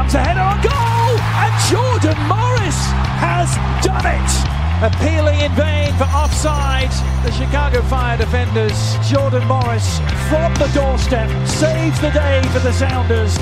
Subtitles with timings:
[0.00, 1.12] comes a header on goal,
[1.44, 2.80] and Jordan Morris
[3.20, 3.52] has
[3.84, 4.32] done it.
[4.80, 6.88] Appealing in vain for offside,
[7.22, 9.98] the Chicago Fire defenders, Jordan Morris
[10.30, 13.36] from the doorstep saves the day for the Sounders.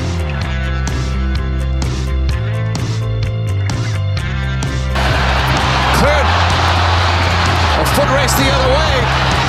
[6.02, 6.28] Cleared.
[7.78, 9.07] A foot race the other way.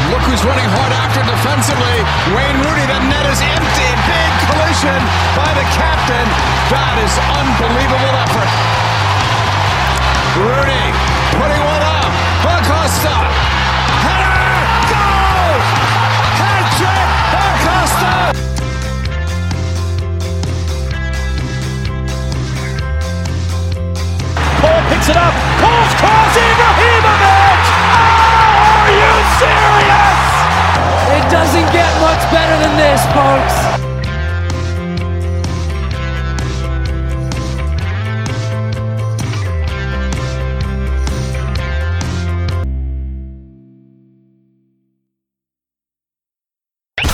[0.10, 1.98] Look who's running hard after defensively.
[2.34, 2.86] Wayne Rooney.
[2.90, 3.90] The net is empty.
[4.10, 5.00] Big collision
[5.38, 6.26] by the captain.
[6.74, 8.50] That is unbelievable effort.
[10.42, 10.86] Rooney
[11.38, 12.10] putting one up.
[12.42, 13.16] Acosta.
[14.02, 14.50] Header.
[24.60, 25.34] Paul picks it up.
[25.62, 26.34] Paul's cross.
[26.34, 27.62] Ibrahimovic.
[28.50, 29.79] Oh, are you serious?
[31.20, 33.56] It doesn't get much better than this, folks.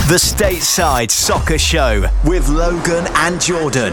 [0.06, 3.92] The Stateside Soccer Show with Logan and Jordan.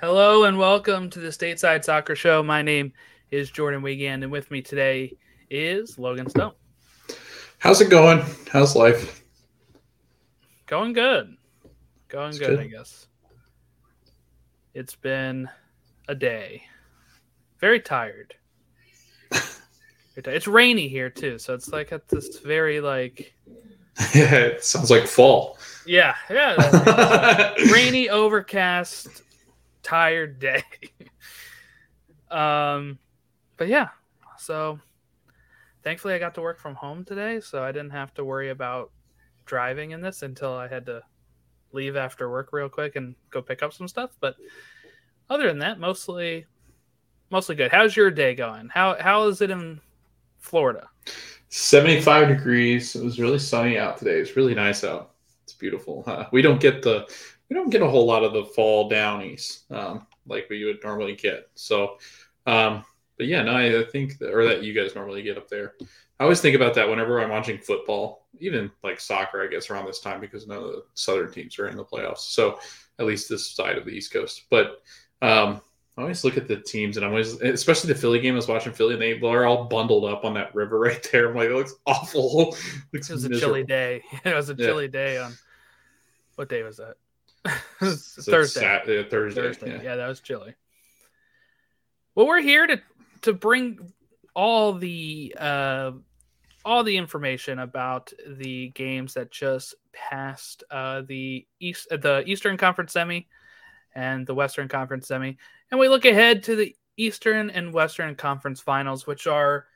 [0.00, 2.42] Hello and welcome to the Stateside Soccer Show.
[2.42, 2.94] My name
[3.30, 5.16] is Jordan Wiegand, and with me today
[5.50, 6.52] is Logan Stone.
[7.58, 8.22] How's it going?
[8.50, 9.22] How's life?
[10.66, 11.36] Going good.
[12.08, 12.60] Going good, good.
[12.60, 13.06] I guess.
[14.74, 15.48] It's been
[16.08, 16.62] a day.
[17.58, 18.34] Very tired.
[19.30, 23.34] Very ti- It's rainy here too, so it's like at this very like
[24.14, 25.58] Yeah, it sounds like fall.
[25.84, 29.22] yeah, yeah, rainy, overcast,
[29.82, 30.62] tired day.
[32.30, 32.98] um,
[33.58, 33.88] but yeah,
[34.38, 34.80] so
[35.82, 38.90] thankfully I got to work from home today, so I didn't have to worry about
[39.44, 41.02] driving in this until I had to
[41.72, 44.10] leave after work real quick and go pick up some stuff.
[44.20, 44.36] But
[45.28, 46.46] other than that, mostly,
[47.30, 47.70] mostly good.
[47.70, 48.68] How's your day going?
[48.68, 49.80] How how is it in
[50.38, 50.88] Florida?
[51.50, 52.94] 75 degrees.
[52.94, 54.18] It was really sunny out today.
[54.18, 55.12] It's really nice out.
[55.44, 56.04] It's beautiful.
[56.06, 57.06] Uh, we don't get the
[57.48, 61.16] we don't get a whole lot of the fall downies um, like we would normally
[61.16, 61.50] get.
[61.54, 61.96] So,
[62.46, 62.84] um,
[63.18, 65.74] but yeah, no, I, think that, or that you guys normally get up there.
[66.20, 69.86] I always think about that whenever I'm watching football, even like soccer, I guess around
[69.86, 72.18] this time because none of the southern teams are in the playoffs.
[72.18, 72.58] So
[72.98, 74.44] at least this side of the East Coast.
[74.50, 74.82] But
[75.22, 75.60] um,
[75.96, 78.34] I always look at the teams, and I'm always, especially the Philly game.
[78.34, 81.28] I was watching Philly, and they are all bundled up on that river right there.
[81.28, 82.56] I'm like, it looks awful.
[82.92, 84.02] looks It was a chilly day.
[84.24, 84.66] It was a Yeah.
[84.66, 85.34] chilly day on
[86.36, 86.94] what day was that?
[87.80, 88.60] So Thursday.
[88.62, 89.40] Yeah, Thursday.
[89.40, 89.70] Thursday.
[89.76, 89.82] yeah.
[89.82, 89.96] Yeah.
[89.96, 90.54] that was chilly.
[92.14, 92.80] Well, we're here to
[93.22, 93.92] to bring
[94.34, 95.92] all the uh,
[96.64, 102.56] all the information about the games that just passed uh, the east uh, the Eastern
[102.56, 103.26] Conference semi
[103.94, 105.36] and the Western Conference semi,
[105.70, 109.66] and we look ahead to the Eastern and Western Conference finals, which are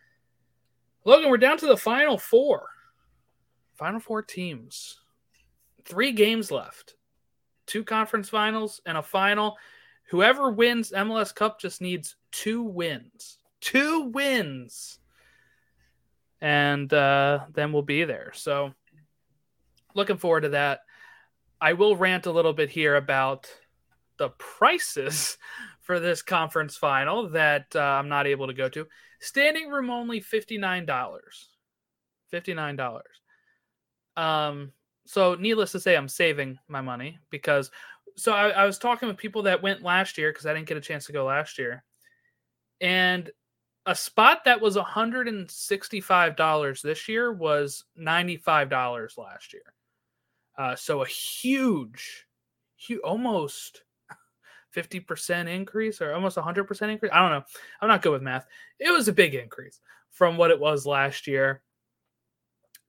[1.04, 1.30] Logan.
[1.30, 2.68] We're down to the final four.
[3.74, 5.00] Final four teams.
[5.84, 6.94] Three games left
[7.66, 9.56] two conference finals and a final.
[10.10, 13.38] Whoever wins MLS Cup just needs two wins.
[13.60, 14.98] Two wins.
[16.40, 18.32] And uh, then we'll be there.
[18.34, 18.74] So
[19.94, 20.80] looking forward to that.
[21.60, 23.48] I will rant a little bit here about
[24.16, 25.38] the prices
[25.80, 28.86] for this conference final that uh, I'm not able to go to.
[29.20, 30.86] Standing room only $59.
[32.32, 33.00] $59.
[34.16, 34.72] Um,
[35.04, 37.70] so needless to say, I'm saving my money because
[38.16, 40.76] so I, I was talking with people that went last year because I didn't get
[40.76, 41.82] a chance to go last year,
[42.80, 43.28] and
[43.86, 49.74] a spot that was $165 this year was $95 last year.
[50.56, 52.26] Uh, so a huge,
[52.76, 53.82] huge, almost
[54.76, 57.10] 50% increase or almost 100% increase.
[57.12, 57.42] I don't know.
[57.80, 58.46] I'm not good with math.
[58.78, 59.80] It was a big increase
[60.10, 61.62] from what it was last year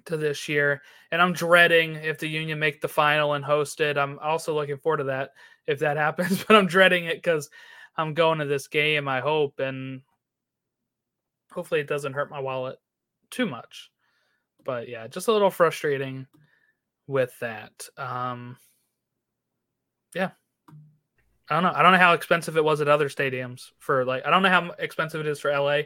[0.06, 0.82] to this year.
[1.12, 3.98] And I'm dreading if the Union make the final and host it.
[3.98, 5.32] I'm also looking forward to that
[5.68, 7.50] if that happens, but I'm dreading it because
[7.96, 10.02] I'm going to this game, I hope, and
[11.52, 12.78] hopefully it doesn't hurt my wallet
[13.30, 13.92] too much.
[14.66, 16.28] But yeah, just a little frustrating
[17.08, 17.88] with that.
[17.98, 18.58] Um
[20.16, 20.32] yeah.
[21.50, 21.74] I don't know.
[21.76, 24.50] I don't know how expensive it was at other stadiums for like I don't know
[24.50, 25.82] how expensive it is for LA.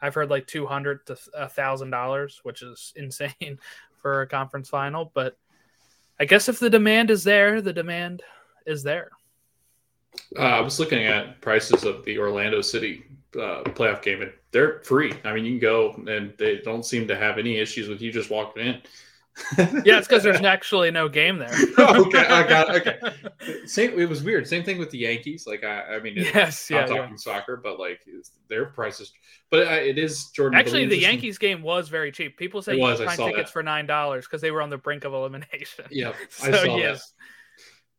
[0.00, 3.58] I've heard like 200 to a thousand dollars, which is insane
[4.00, 5.10] for a conference final.
[5.14, 5.36] But
[6.20, 8.22] I guess if the demand is there, the demand
[8.66, 9.10] is there.
[10.36, 13.04] Uh, I was looking at prices of the Orlando City
[13.34, 15.12] uh, playoff game, and they're free.
[15.24, 18.10] I mean, you can go, and they don't seem to have any issues with you
[18.10, 18.82] just walking in.
[19.56, 21.54] Yeah, it's because there's actually no game there.
[21.78, 22.98] Oh, okay, I got okay.
[23.66, 23.98] Same.
[23.98, 24.46] It was weird.
[24.46, 25.46] Same thing with the Yankees.
[25.46, 27.16] Like I, I mean, it, yes, yeah, I'm talking yeah.
[27.16, 28.00] soccer, but like
[28.48, 29.12] their prices.
[29.50, 30.58] But uh, it is Jordan.
[30.58, 32.36] Actually, the Yankees game was very cheap.
[32.36, 33.52] People say It you was, can I find tickets that.
[33.52, 35.84] for nine dollars because they were on the brink of elimination.
[35.90, 36.98] Yep, I So, saw yes.
[36.98, 37.14] that.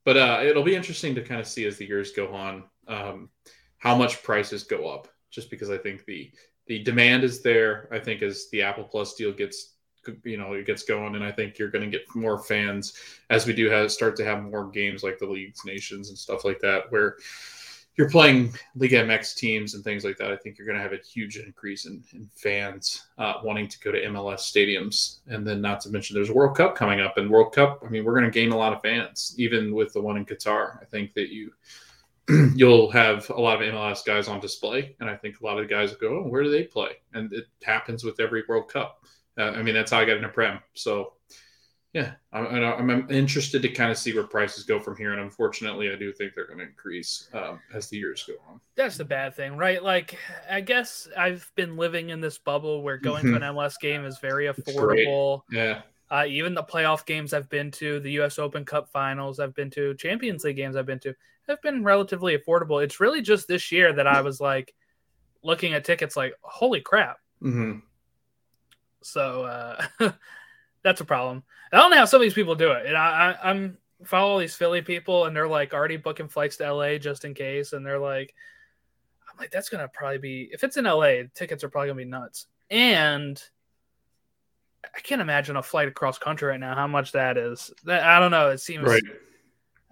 [0.06, 3.30] But uh, it'll be interesting to kind of see as the years go on um,
[3.78, 5.08] how much prices go up.
[5.32, 6.32] Just because I think the
[6.68, 7.88] the demand is there.
[7.92, 9.76] I think as the Apple Plus deal gets
[10.24, 12.94] you know it gets going, and I think you're going to get more fans
[13.30, 16.46] as we do have start to have more games like the leagues, nations, and stuff
[16.46, 17.18] like that, where
[18.00, 20.32] you're playing Liga MX teams and things like that.
[20.32, 23.80] I think you're going to have a huge increase in, in fans uh, wanting to
[23.82, 27.18] go to MLS stadiums, and then not to mention there's a World Cup coming up,
[27.18, 27.84] and World Cup.
[27.86, 30.26] I mean, we're going to gain a lot of fans, even with the one in
[30.26, 30.82] Qatar.
[30.82, 31.52] I think that you
[32.56, 35.68] you'll have a lot of MLS guys on display, and I think a lot of
[35.68, 39.04] the guys go, "Oh, where do they play?" And it happens with every World Cup.
[39.40, 40.60] Uh, I mean, that's how I got into Prem.
[40.76, 41.14] So,
[41.94, 45.22] yeah, I'm, I'm, I'm interested to kind of see where prices go from here, and
[45.22, 48.62] unfortunately, I do think they're going to increase um, as the years go on.
[48.76, 49.84] That's the bad thing, right?
[49.84, 50.18] Like,
[50.50, 54.20] I guess I've been living in this bubble where going to an MLS game is
[54.20, 54.54] very Mm-hmm.
[54.68, 55.42] affordable.
[55.52, 55.82] Yeah,
[56.12, 58.40] Uh, even the playoff games I've been to, the U.S.
[58.40, 61.16] Open Cup finals I've been to, Champions League games I've been to,
[61.48, 62.84] have been relatively affordable.
[62.84, 64.74] It's really just this year that I was like
[65.44, 67.18] looking at tickets, like, holy crap.
[67.42, 67.82] hmm
[69.02, 69.86] So uh,
[70.84, 71.44] that's a problem.
[71.72, 72.86] I don't know how some of these people do it.
[72.86, 76.74] And I, I, I'm follow these Philly people, and they're like already booking flights to
[76.74, 77.74] LA just in case.
[77.74, 78.34] And they're like,
[79.30, 82.06] I'm like, that's gonna probably be if it's in LA, tickets are probably gonna be
[82.06, 82.48] nuts.
[82.70, 83.42] And
[84.84, 86.76] I can't imagine a flight across country right now.
[86.76, 87.72] How much that is?
[87.84, 88.50] That I don't know.
[88.50, 89.04] It seems right.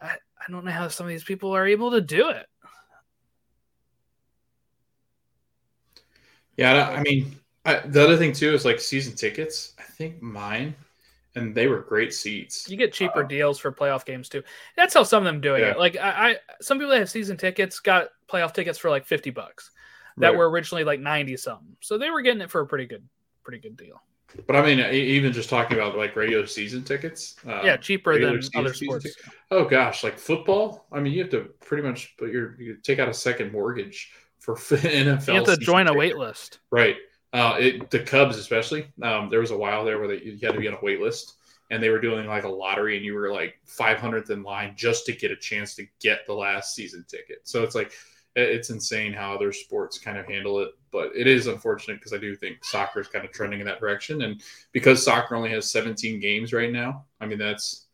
[0.01, 2.45] I, I don't know how some of these people are able to do it.
[6.56, 9.74] Yeah, I I mean, I, the other thing too is like season tickets.
[9.78, 10.75] I think mine,
[11.36, 12.68] and they were great seats.
[12.69, 14.42] You get cheaper Uh, deals for playoff games too.
[14.75, 15.72] That's how some of them doing Yeah.
[15.72, 15.78] it.
[15.78, 19.30] Like I, I, some people that have season tickets got playoff tickets for like fifty
[19.30, 19.72] bucks
[20.18, 20.38] that Right.
[20.38, 21.75] were originally like ninety something.
[21.81, 23.04] So they were getting it for a pretty good,
[23.44, 24.02] pretty good deal.
[24.46, 27.38] But I mean, even just talking about like regular season tickets.
[27.46, 29.04] um, yeah, cheaper than season- other sports.
[29.06, 29.24] tickets.
[29.52, 30.86] Oh gosh, like football.
[30.92, 34.12] I mean, you have to pretty much put your you take out a second mortgage
[34.40, 35.28] for NFL.
[35.28, 36.60] You have to join a wait list.
[36.72, 36.98] Right.
[37.34, 38.88] Uh, it, the Cubs, especially.
[39.02, 41.02] Um, there was a while there where they, you had to be on a wait
[41.02, 41.36] list,
[41.70, 45.06] and they were doing like a lottery, and you were like 500th in line just
[45.08, 47.40] to get a chance to get the last season ticket.
[47.44, 47.92] So it's like
[48.36, 52.18] it's insane how other sports kind of handle it, but it is unfortunate because I
[52.18, 54.42] do think soccer is kind of trending in that direction, and
[54.72, 57.88] because soccer only has 17 games right now, I mean that's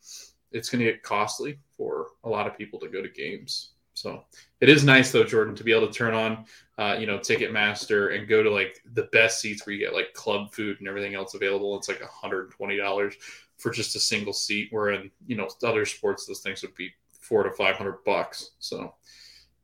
[0.52, 3.73] it's going to get costly for a lot of people to go to games.
[3.94, 4.24] So
[4.60, 6.46] it is nice though, Jordan, to be able to turn on
[6.78, 10.14] uh, you know, Ticketmaster and go to like the best seats where you get like
[10.14, 11.78] club food and everything else available.
[11.78, 13.14] It's like $120
[13.58, 14.70] for just a single seat.
[14.72, 16.92] Where in, you know, other sports, those things would be
[17.22, 18.52] four to 500 bucks.
[18.60, 18.96] So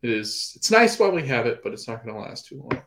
[0.03, 2.61] it is, it's nice while we have it, but it's not going to last too
[2.61, 2.83] long.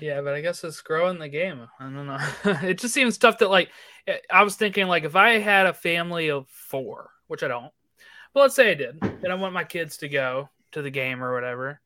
[0.00, 1.66] Yeah, but I guess it's growing the game.
[1.80, 2.18] I don't know.
[2.68, 3.70] it just seems tough that like
[4.30, 7.72] I was thinking like if I had a family of four, which I don't,
[8.38, 11.24] but let's say I did, and I want my kids to go to the game
[11.24, 11.80] or whatever,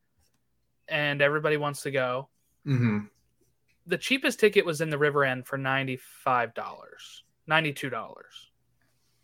[0.87, 2.29] and everybody wants to go.
[2.67, 2.99] Mm-hmm.
[3.87, 8.51] The cheapest ticket was in the River End for ninety five dollars, ninety two dollars.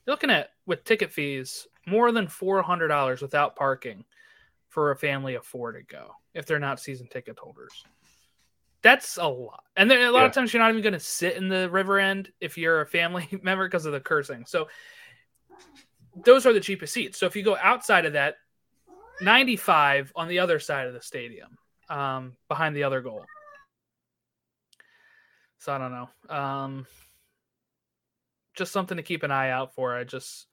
[0.08, 4.04] You're looking at with ticket fees more than four hundred dollars without parking
[4.70, 7.86] for a family of four to go if they're not season ticket holders.
[8.82, 9.66] That's a lot.
[9.78, 10.26] And then a lot Yeah.
[10.26, 12.88] of times you're not even going to sit in the river end if you're a
[12.88, 14.46] family member because of the cursing.
[14.48, 14.68] So
[16.24, 17.20] those are the cheapest seats.
[17.20, 18.36] So if you go outside of that,
[19.22, 21.58] 95 on the other side of the stadium,
[21.90, 23.26] um, behind the other goal.
[25.60, 26.36] So I don't know.
[26.36, 26.88] Um,
[28.56, 29.96] just something to keep an eye out for.
[29.96, 30.48] I just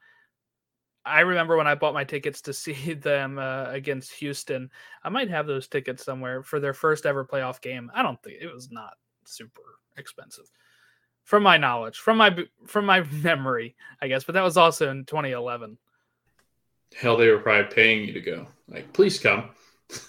[1.05, 4.71] I remember when I bought my tickets to see them uh, against Houston.
[5.03, 7.91] I might have those tickets somewhere for their first ever playoff game.
[7.95, 8.95] I don't think it was not
[9.25, 9.63] super
[9.97, 10.51] expensive,
[11.27, 12.35] from my knowledge, from my
[12.67, 14.25] from my memory, I guess.
[14.25, 15.77] But that was also in 2011.
[16.97, 18.47] Hell, they were probably paying you to go.
[18.69, 19.51] Like, please come.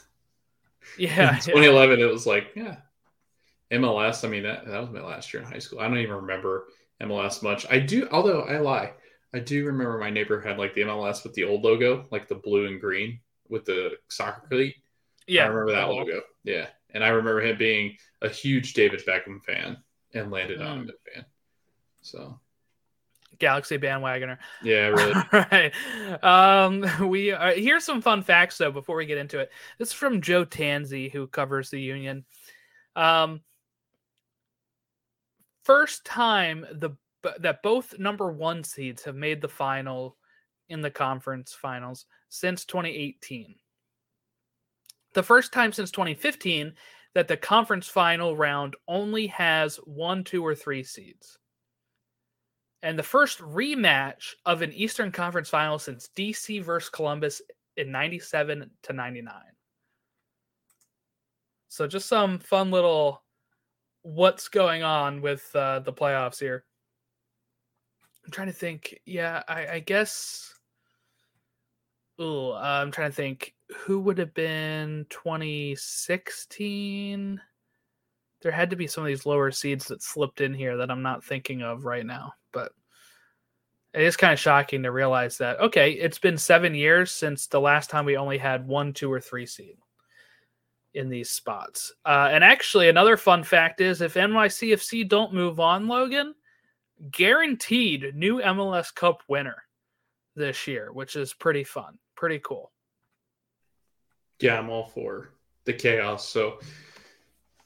[0.99, 2.77] Yeah, In 2011, it was like, yeah.
[3.71, 5.79] MLS, I mean, that, that was my last year in high school.
[5.79, 6.69] I don't even remember
[7.03, 7.67] MLS much.
[7.69, 8.93] I do, although I lie.
[9.31, 12.33] I do remember my neighbor had like the MLS with the old logo, like the
[12.33, 14.73] blue and green with the soccer cleat.
[15.27, 15.43] yeah.
[15.43, 15.97] I remember that oh.
[15.97, 16.21] logo.
[16.43, 16.65] Yeah.
[16.95, 19.77] And I remember him being a huge David Beckham fan
[20.13, 20.89] and landed on Mm.
[20.89, 21.25] a fan.
[22.01, 22.39] So,
[23.39, 24.37] Galaxy bandwagoner.
[24.63, 25.13] yeah, really.
[25.13, 25.73] All right.
[26.23, 29.51] Um, we are, here's some fun facts though before we get into it.
[29.77, 32.25] This is from Joe Tanzi, who covers the Union.
[32.95, 33.41] Um,
[35.63, 36.91] first time the
[37.39, 40.15] that both number one seeds have made the final
[40.69, 43.55] in the conference finals since 2018.
[45.13, 46.73] The first time since 2015
[47.17, 51.39] that the conference final round only has one, two, or three seeds.
[52.83, 57.41] And the first rematch of an Eastern Conference final since DC versus Columbus
[57.75, 59.33] in 97 to 99.
[61.69, 63.23] So just some fun little
[64.03, 66.65] what's going on with uh, the playoffs here.
[68.23, 68.99] I'm trying to think.
[69.07, 70.53] Yeah, I, I guess.
[72.21, 73.55] Ooh, uh, I'm trying to think.
[73.75, 77.41] Who would have been 2016?
[78.41, 81.01] There had to be some of these lower seeds that slipped in here that I'm
[81.01, 82.33] not thinking of right now.
[82.53, 82.71] But
[83.93, 87.59] it is kind of shocking to realize that, okay, it's been seven years since the
[87.59, 89.75] last time we only had one, two, or three seed
[90.93, 91.93] in these spots.
[92.05, 96.33] Uh, and actually, another fun fact is if NYCFC don't move on, Logan,
[97.11, 99.63] guaranteed new MLS Cup winner
[100.35, 102.71] this year, which is pretty fun, pretty cool.
[104.39, 105.31] Yeah, I'm all for
[105.65, 106.27] the chaos.
[106.27, 106.59] So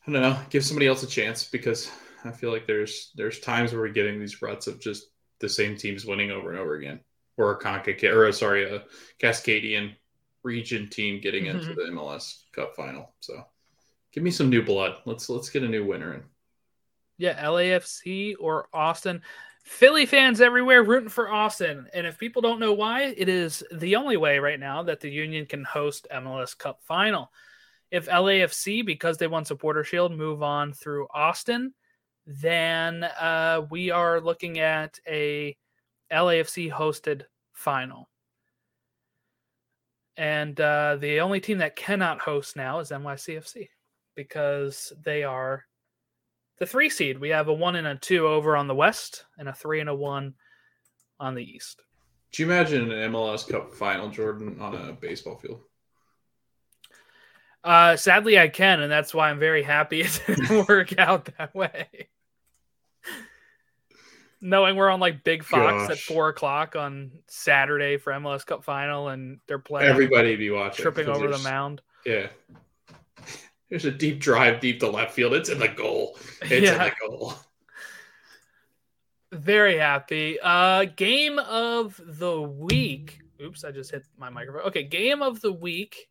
[0.08, 1.92] I don't know, give somebody else a chance because
[2.25, 5.08] I feel like there's there's times where we're getting these ruts of just
[5.40, 7.00] the same teams winning over and over again,
[7.38, 8.84] or a Conca or a, sorry, a
[9.20, 9.96] Cascadian
[10.44, 11.96] region team getting into mm-hmm.
[11.96, 13.13] the MLS Cup final.
[13.20, 13.44] So
[14.12, 14.98] give me some new blood.
[15.06, 16.24] Let's let's get a new winner in.
[17.18, 19.22] Yeah, LAFC or Austin.
[19.63, 21.88] Philly fans everywhere rooting for Austin.
[21.94, 25.10] And if people don't know why, it is the only way right now that the
[25.10, 27.32] Union can host MLS Cup final.
[27.91, 31.74] If LAFC, because they won Supporter Shield, move on through Austin,
[32.25, 35.56] then uh, we are looking at a
[36.12, 38.10] LAFC hosted final.
[40.18, 43.70] And uh, the only team that cannot host now is NYCFC
[44.15, 45.65] because they are
[46.62, 47.18] the three seed.
[47.18, 49.89] We have a one and a two over on the west, and a three and
[49.89, 50.36] a one
[51.20, 51.82] on the east.
[52.32, 55.62] Do you imagine an MLS Cup final, Jordan, on a baseball field?
[57.63, 61.56] Uh, sadly, I can, and that's why I'm very happy it didn't work out that
[61.56, 62.10] way.
[64.39, 65.89] Knowing we're on like Big Fox Gosh.
[65.89, 69.89] at four o'clock on Saturday for MLS Cup final, and they're playing.
[69.89, 71.82] Everybody be watching, tripping over the mound.
[72.06, 72.27] Yeah,
[73.72, 75.34] there's a deep drive deep to left field.
[75.34, 76.18] It's in the goal.
[76.42, 76.74] It's yeah.
[76.74, 77.34] in the goal.
[79.32, 80.38] Very happy.
[80.44, 83.22] Uh, game of the week.
[83.42, 84.68] Oops, I just hit my microphone.
[84.68, 86.10] Okay, game of the week.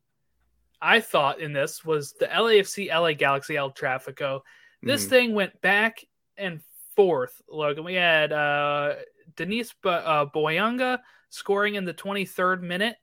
[0.81, 4.41] I thought in this was the LAFC LA Galaxy El Trafico.
[4.83, 5.11] This mm.
[5.11, 6.03] thing went back
[6.39, 6.63] and
[6.97, 7.85] forth, Logan.
[7.85, 8.95] We had uh,
[9.37, 12.97] Denis Bo- uh, Bouanga scoring in the 23rd minute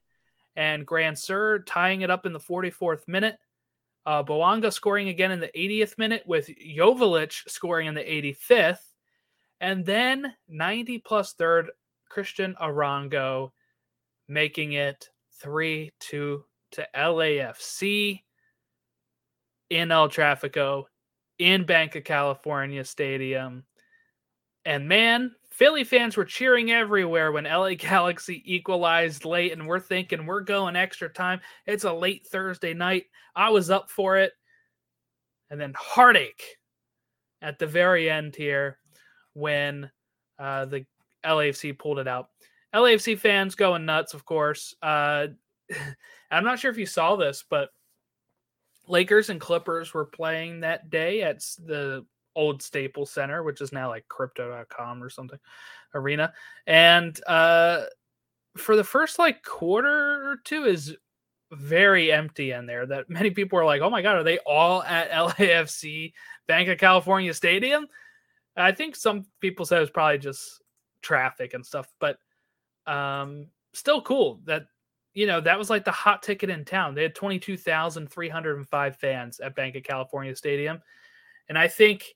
[0.56, 3.38] and Grandsir tying it up in the 44th minute.
[4.08, 8.80] Uh, Bouanga scoring again in the 80th minute with Joveljic scoring in the 85th.
[9.60, 11.72] And then 90 plus third,
[12.10, 13.52] Cristian Arango
[14.30, 15.10] making it
[15.42, 18.24] 3 2 to LAFC
[19.70, 20.86] in El Trafico
[21.38, 23.66] in Bank of California Stadium.
[24.64, 30.28] And man, Philly fans were cheering everywhere when LA Galaxy equalized late, and we're thinking
[30.28, 31.40] we're going extra time.
[31.66, 33.06] It's a late Thursday night.
[33.36, 34.34] I was up for it.
[35.50, 36.44] And then heartache
[37.42, 38.78] at the very end here
[39.34, 39.90] when
[40.38, 40.86] uh, the
[41.26, 42.30] LAFC pulled it out.
[42.76, 44.76] LAFC fans going nuts, of course.
[44.84, 45.28] Uh,
[46.30, 47.70] I'm not sure if you saw this, but
[48.88, 52.06] Lakers and Clippers were playing that day at the
[52.38, 55.39] old Staples Center, which is now like crypto.com or something
[55.94, 56.32] arena.
[56.67, 57.86] And uh,
[58.56, 60.96] for the first like quarter or two is
[61.51, 64.84] very empty in there that many people are like, oh my God, are they all
[64.84, 66.13] at LAFC
[66.48, 67.88] Bank of California Stadium?
[68.56, 70.62] I think some people said it was probably just
[71.01, 72.17] traffic and stuff, but
[72.86, 74.67] um, still cool that
[75.13, 76.94] you know, that was like the hot ticket in town.
[76.94, 80.79] They had 22,305 fans at Bank of California Stadium.
[81.50, 82.13] And I think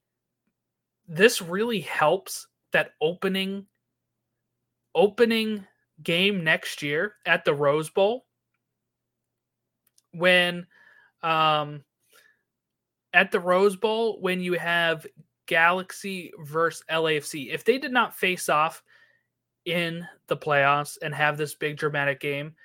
[1.11, 3.65] this really helps that opening
[4.95, 5.67] opening
[6.01, 8.25] game next year at the Rose Bowl
[10.13, 10.65] when
[11.21, 11.83] um
[13.13, 15.05] at the Rose Bowl when you have
[15.47, 17.53] Galaxy versus LAFC.
[17.53, 18.81] If they did not face off
[19.65, 22.55] in the playoffs and have this big dramatic game,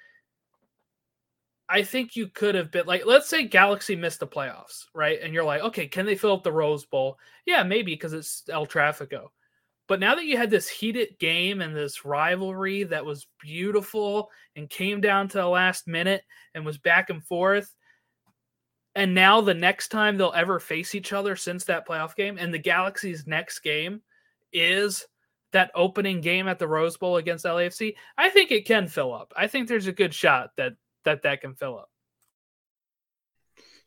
[1.69, 5.19] I think you could have been like, let's say Galaxy missed the playoffs, right?
[5.23, 7.19] And you're like, okay, can they fill up the Rose Bowl?
[7.45, 9.29] Yeah, maybe because it's El Trafico.
[9.89, 14.71] But now that you had this heated game and this rivalry that was beautiful and
[14.71, 16.23] came down to the last minute
[16.55, 17.73] and was back and forth,
[18.97, 22.53] And now the next time they'll ever face each other since that playoff game, and
[22.53, 24.01] the Galaxy's next game
[24.55, 25.07] is
[25.53, 29.35] that opening game at the Rose Bowl against LAFC, I think it can fill up.
[29.37, 30.73] I think there's a good shot that
[31.07, 31.91] that that can fill up.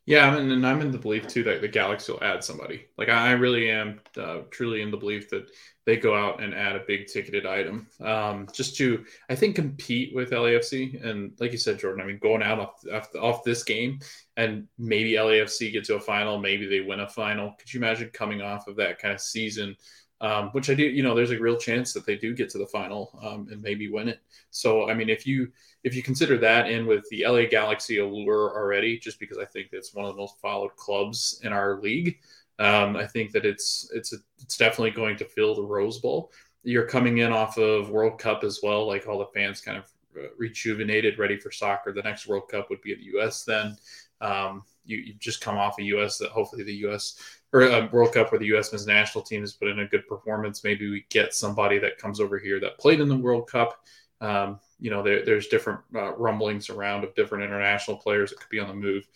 [0.06, 2.86] Yeah, and, and I'm in the belief too that the Galaxy will add somebody.
[2.98, 5.50] Like I really am uh, truly in the belief that
[5.86, 10.14] they go out and add a big ticketed item, um, just to I think compete
[10.14, 11.04] with LAFC.
[11.04, 14.00] And like you said, Jordan, I mean going out off, off, off this game
[14.36, 17.54] and maybe LAFC get to a final, maybe they win a final.
[17.58, 19.76] Could you imagine coming off of that kind of season?
[20.22, 22.58] Um, which I do, you know, there's a real chance that they do get to
[22.58, 24.20] the final um, and maybe win it.
[24.50, 25.50] So, I mean, if you
[25.82, 29.68] if you consider that in with the LA Galaxy allure already, just because I think
[29.72, 32.18] it's one of the most followed clubs in our league,
[32.58, 36.30] um, I think that it's it's a, it's definitely going to fill the Rose Bowl.
[36.62, 39.84] You're coming in off of World Cup as well, like all the fans kind of
[40.14, 41.92] uh, rejuvenated, ready for soccer.
[41.92, 43.44] The next World Cup would be in the U.S.
[43.44, 43.76] Then
[44.20, 46.18] um, you you just come off a U.S.
[46.18, 47.39] that hopefully the U.S.
[47.52, 48.72] or a World Cup where the U.S.
[48.72, 50.62] men's national team has put in a good performance.
[50.62, 53.84] Maybe we get somebody that comes over here that played in the World Cup.
[54.20, 58.50] Um, you know, there, there's different uh, rumblings around of different international players that could
[58.50, 59.06] be on the move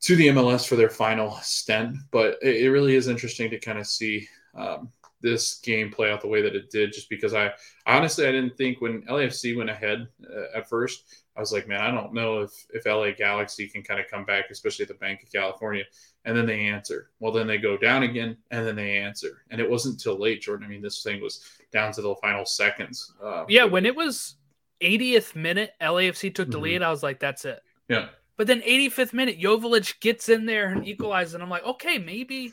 [0.00, 1.96] to the MLS for their final stint.
[2.10, 6.20] But it, it really is interesting to kind of see um, this game play out
[6.20, 7.52] the way that it did, just because I
[7.86, 11.04] honestly I didn't think when LAFC went ahead uh, at first,
[11.40, 14.26] I was like, man, I don't know if if LA Galaxy can kind of come
[14.26, 15.84] back, especially at the Bank of California.
[16.26, 17.12] And then they answer.
[17.18, 19.42] Well, then they go down again, and then they answer.
[19.50, 20.66] And it wasn't until late, Jordan.
[20.66, 21.42] I mean, this thing was
[21.72, 23.14] down to the final seconds.
[23.24, 24.36] Uh, yeah, when it was
[24.82, 26.64] 80th minute, LAFC took the mm-hmm.
[26.64, 26.82] lead.
[26.82, 27.62] I was like, that's it.
[27.88, 28.08] Yeah.
[28.36, 31.32] But then 85th minute, Joveljic gets in there and equalizes.
[31.32, 32.52] And I'm like, okay, maybe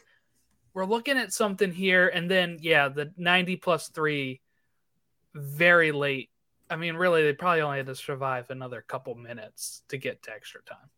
[0.73, 2.07] we're looking at something here.
[2.07, 4.39] And then, yeah, the 90 plus three,
[5.35, 6.29] very late.
[6.69, 10.31] I mean, really, they probably only had to survive another couple minutes to get to
[10.33, 10.89] extra time.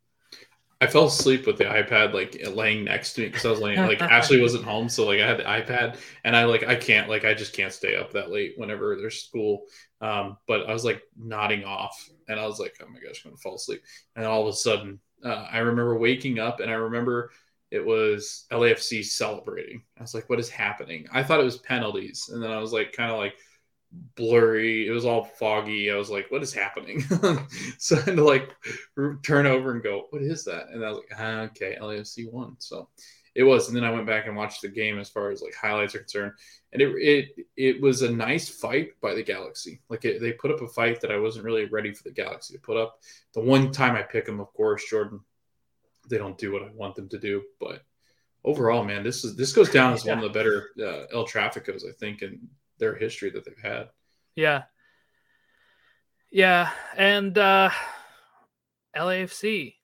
[0.81, 3.79] I fell asleep with the iPad like laying next to me because I was laying
[3.85, 7.09] like Ashley wasn't home, so like I had the iPad and I like I can't
[7.09, 9.63] like I just can't stay up that late whenever there's school.
[9.99, 13.31] Um, but I was like nodding off and I was like, oh my gosh, I'm
[13.31, 13.81] gonna fall asleep.
[14.15, 17.31] And all of a sudden, uh, I remember waking up and I remember
[17.71, 19.83] it was LAFC celebrating.
[19.97, 21.07] I was like, what is happening?
[21.11, 23.35] I thought it was penalties, and then I was like, kind of like
[23.91, 24.87] blurry.
[24.87, 25.91] It was all foggy.
[25.91, 27.01] I was like, what is happening?
[27.77, 28.55] so I had to like
[29.23, 30.69] turn over and go, what is that?
[30.69, 32.55] And I was like, ah, okay, LAFC won.
[32.59, 32.89] So
[33.35, 33.67] it was.
[33.67, 35.99] And then I went back and watched the game as far as like highlights are
[35.99, 36.33] concerned.
[36.73, 39.81] And it it it was a nice fight by the Galaxy.
[39.89, 42.53] Like it, they put up a fight that I wasn't really ready for the Galaxy
[42.53, 42.99] to put up.
[43.33, 45.21] The one time I pick them, of course, Jordan,
[46.09, 47.43] they don't do what I want them to do.
[47.59, 47.83] But
[48.43, 50.15] overall, man, this is this goes down as yeah.
[50.15, 52.47] one of the better uh, El Traficos, I think, in
[52.79, 53.89] their history that they've had.
[54.35, 54.63] Yeah.
[56.31, 56.71] Yeah.
[56.95, 57.69] And uh,
[58.95, 59.75] LAFC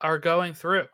[0.00, 0.86] are going through.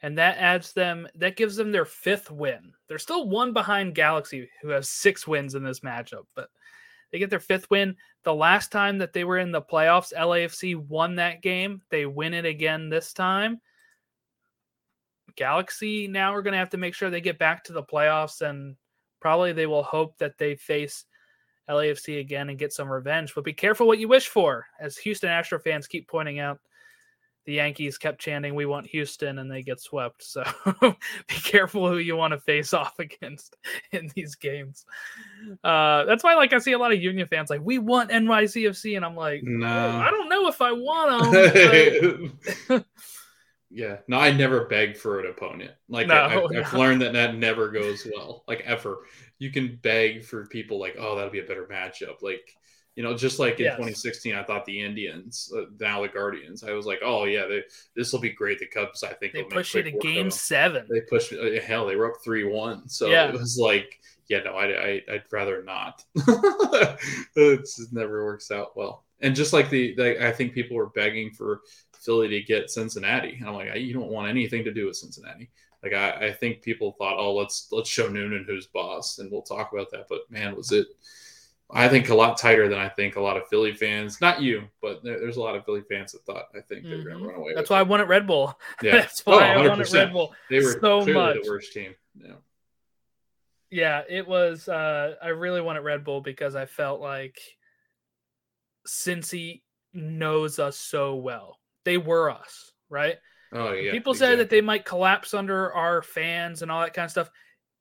[0.00, 2.72] And that adds them, that gives them their fifth win.
[2.88, 6.48] They're still one behind Galaxy, who has six wins in this matchup, but
[7.10, 7.96] they get their fifth win.
[8.22, 11.82] The last time that they were in the playoffs, LAFC won that game.
[11.90, 13.60] They win it again this time.
[15.36, 18.40] Galaxy now are going to have to make sure they get back to the playoffs
[18.40, 18.76] and
[19.20, 21.04] Probably they will hope that they face
[21.68, 23.34] LAFC again and get some revenge.
[23.34, 26.58] But be careful what you wish for, as Houston Astro fans keep pointing out.
[27.44, 30.22] The Yankees kept chanting, "We want Houston," and they get swept.
[30.22, 30.44] So
[30.82, 33.56] be careful who you want to face off against
[33.90, 34.84] in these games.
[35.64, 38.96] Uh, that's why, like, I see a lot of Union fans like, "We want NYCFC,"
[38.96, 41.32] and I'm like, "No, I don't know if I want
[42.68, 42.84] them."
[43.70, 45.72] Yeah, no, I never beg for an opponent.
[45.88, 46.78] Like no, I, have no.
[46.78, 48.44] learned that that never goes well.
[48.48, 49.00] Like ever,
[49.38, 52.22] you can beg for people like, oh, that'll be a better matchup.
[52.22, 52.56] Like
[52.98, 53.76] you know, just like in yes.
[53.76, 56.64] 2016, I thought the Indians, uh, now the Guardians.
[56.64, 57.44] I was like, oh yeah,
[57.94, 58.58] this will be great.
[58.58, 60.84] The Cubs, I think they push you to game seven.
[60.90, 61.86] They pushed uh, hell.
[61.86, 63.28] They were up three one, so yeah.
[63.28, 66.04] it was like, yeah, no, I, I would rather not.
[67.36, 69.04] it never works out well.
[69.20, 71.60] And just like the, the, I think people were begging for
[72.08, 73.36] To get Cincinnati.
[73.38, 75.50] And I'm like, you don't want anything to do with Cincinnati.
[75.82, 79.42] Like I, I think people thought, oh, let's let's show Noonan who's boss, and we'll
[79.42, 80.06] talk about that.
[80.08, 80.86] But man, was it?
[81.70, 84.22] I think a lot tighter than I think a lot of Philly fans.
[84.22, 86.90] Not you, but there, there's a lot of Philly fans that thought I think mm-hmm.
[86.90, 87.52] they're going to run away.
[87.54, 87.80] That's why it.
[87.80, 88.58] I wanted Red Bull.
[88.82, 90.34] Yeah, that's why oh, I wanted Red Bull.
[90.48, 91.36] They were so much.
[91.42, 91.94] the worst team.
[92.16, 92.32] Yeah.
[93.70, 94.66] Yeah, it was.
[94.66, 97.38] Uh, I really wanted Red Bull because I felt like
[98.86, 99.60] Cincy
[99.92, 103.16] knows us so well they were us, right?
[103.52, 103.92] Oh yeah.
[103.92, 104.32] People exactly.
[104.32, 107.30] said that they might collapse under our fans and all that kind of stuff.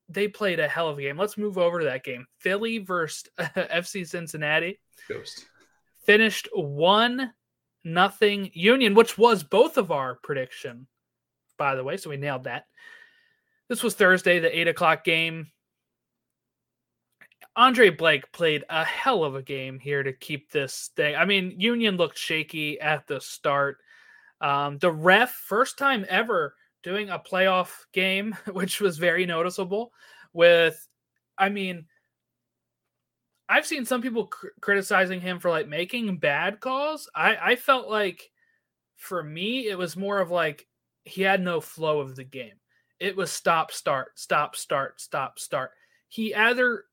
[0.09, 1.17] They played a hell of a game.
[1.17, 2.25] Let's move over to that game.
[2.39, 4.79] Philly versus FC Cincinnati.
[5.09, 5.45] Ghost.
[6.05, 7.33] Finished one
[7.83, 10.87] nothing Union, which was both of our prediction
[11.57, 12.65] by the way, so we nailed that.
[13.67, 15.47] This was Thursday, the eight o'clock game.
[17.55, 21.15] Andre Blake played a hell of a game here to keep this thing.
[21.15, 23.79] I mean, Union looked shaky at the start.
[24.41, 29.91] Um, the ref, first time ever doing a playoff game, which was very noticeable.
[30.33, 30.87] With,
[31.37, 31.85] I mean,
[33.49, 37.09] I've seen some people cr- criticizing him for like making bad calls.
[37.15, 38.29] I, I felt like
[38.97, 40.67] for me, it was more of like
[41.03, 42.59] he had no flow of the game.
[42.99, 45.71] It was stop, start, stop, start, stop, start.
[46.09, 46.83] He either,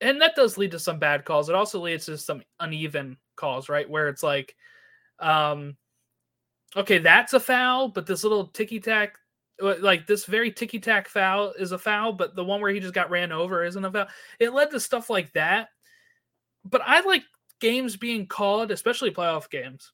[0.00, 1.48] and that does lead to some bad calls.
[1.48, 3.88] It also leads to some uneven calls, right?
[3.88, 4.54] Where it's like,
[5.18, 5.76] um,
[6.76, 9.16] okay, that's a foul, but this little ticky tack,
[9.60, 12.94] like this very ticky tack foul is a foul, but the one where he just
[12.94, 14.06] got ran over isn't a foul.
[14.40, 15.68] It led to stuff like that.
[16.64, 17.24] But I like
[17.60, 19.92] games being called, especially playoff games,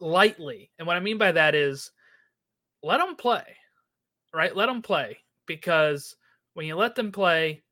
[0.00, 0.70] lightly.
[0.78, 1.90] And what I mean by that is
[2.82, 3.56] let them play,
[4.34, 4.54] right?
[4.54, 6.16] Let them play because
[6.54, 7.62] when you let them play,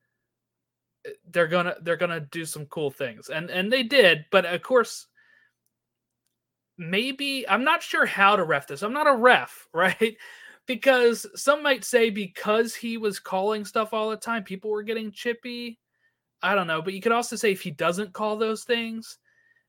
[1.06, 4.24] eh, they're gonna they're gonna do some cool things, and and they did.
[4.30, 5.06] But of course,
[6.78, 8.82] maybe I'm not sure how to ref this.
[8.82, 10.16] I'm not a ref, right?
[10.66, 15.12] Because some might say because he was calling stuff all the time, people were getting
[15.12, 15.78] chippy.
[16.42, 19.18] I don't know, but you could also say if he doesn't call those things,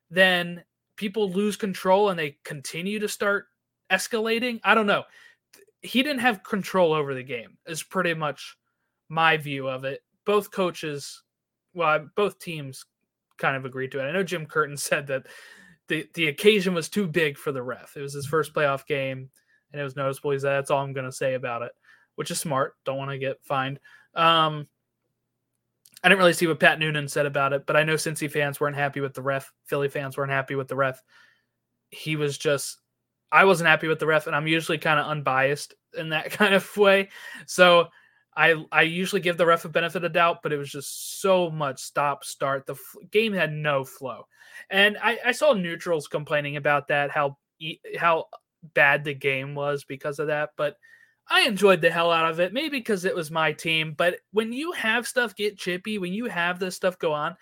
[0.10, 0.64] then
[0.96, 3.46] people lose control and they continue to start
[3.92, 4.60] escalating.
[4.64, 5.04] I don't know.
[5.82, 7.58] He didn't have control over the game.
[7.68, 8.58] Is pretty much
[9.08, 10.02] my view of it.
[10.26, 11.24] Both coaches,
[11.74, 12.86] well, both teams
[13.38, 14.10] kind of agreed to it.
[14.10, 15.28] I know Jim Curtin said that
[15.88, 17.96] the the occasion was too big for the ref.
[17.96, 19.30] It was his first playoff game,
[19.72, 20.32] and it was noticeable.
[20.32, 21.72] He's that's all I'm going to say about it,
[22.16, 22.76] which is smart.
[22.86, 23.80] Don't want to get fined.
[24.14, 24.68] Um,
[26.04, 28.60] I didn't really see what Pat Noonan said about it, but I know Cincy fans
[28.60, 29.52] weren't happy with the ref.
[29.66, 31.02] Philly fans weren't happy with the ref.
[31.90, 32.78] He was just,
[33.32, 36.54] I wasn't happy with the ref, and I'm usually kind of unbiased in that kind
[36.54, 37.10] of way.
[37.46, 37.88] So
[38.38, 41.50] I I usually give the ref a benefit of doubt, but it was just so
[41.50, 42.68] much stop start.
[42.68, 44.28] The f- game had no flow,
[44.70, 47.38] and I, I saw neutrals complaining about that how
[47.98, 48.26] how
[48.76, 50.52] bad the game was because of that.
[50.56, 50.78] But
[51.28, 53.96] I enjoyed the hell out of it, maybe because it was my team.
[53.98, 57.36] But when you have stuff get chippy, when you have this stuff go on,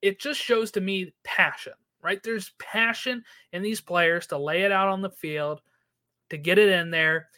[0.00, 2.22] it just shows to me passion, right?
[2.22, 5.60] There's passion in these players to lay it out on the field,
[6.30, 7.28] to get it in there.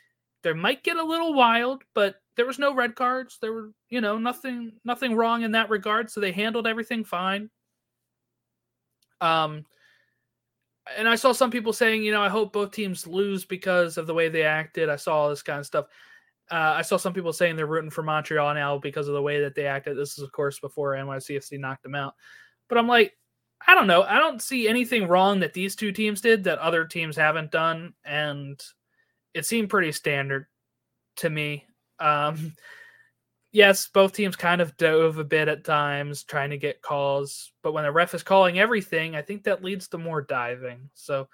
[0.42, 3.36] There might get a little wild, but there was no red cards.
[3.38, 6.10] There were, you know, nothing nothing wrong in that regard.
[6.10, 7.50] So they handled everything fine.
[9.20, 9.66] Um
[10.96, 14.06] and I saw some people saying, you know, I hope both teams lose because of
[14.06, 14.88] the way they acted.
[14.88, 15.84] I saw all this kind of stuff.
[16.50, 19.42] Uh, I saw some people saying they're rooting for Montreal now because of the way
[19.42, 19.98] that they acted.
[19.98, 22.14] This is, of course, before NYCFC knocked them out.
[22.70, 23.14] But I'm like,
[23.68, 24.02] I don't know.
[24.02, 27.92] I don't see anything wrong that these two teams did that other teams haven't done.
[28.02, 28.58] And
[29.34, 30.46] it seemed pretty standard
[31.16, 31.66] to me.
[32.00, 32.54] Um,
[33.52, 37.72] yes, both teams kind of dove a bit at times trying to get calls, but
[37.72, 40.90] when the ref is calling everything, I think that leads to more diving.
[40.94, 41.28] So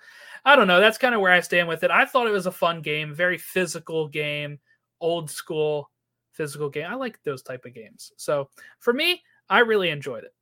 [0.45, 0.81] I don't know.
[0.81, 1.91] That's kind of where I stand with it.
[1.91, 4.59] I thought it was a fun game, very physical game,
[5.01, 5.91] old school
[6.33, 6.87] physical game.
[6.89, 8.13] I like those type of games.
[8.17, 10.35] So for me, I really enjoyed it,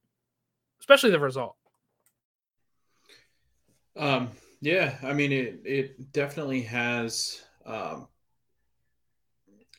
[0.80, 1.56] especially the result.
[3.96, 8.08] Um, yeah, I mean, it, it definitely has, um,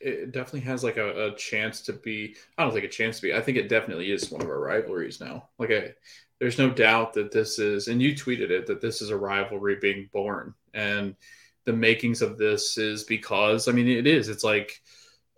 [0.06, 2.36] it definitely has like a, a, chance to be.
[2.58, 3.34] I don't think a chance to be.
[3.34, 5.50] I think it definitely is one of our rivalries now.
[5.58, 5.94] Like, I,
[6.39, 9.78] there's no doubt that this is, and you tweeted it that this is a rivalry
[9.82, 11.15] being born, and
[11.65, 14.30] the makings of this is because I mean it is.
[14.30, 14.82] It's like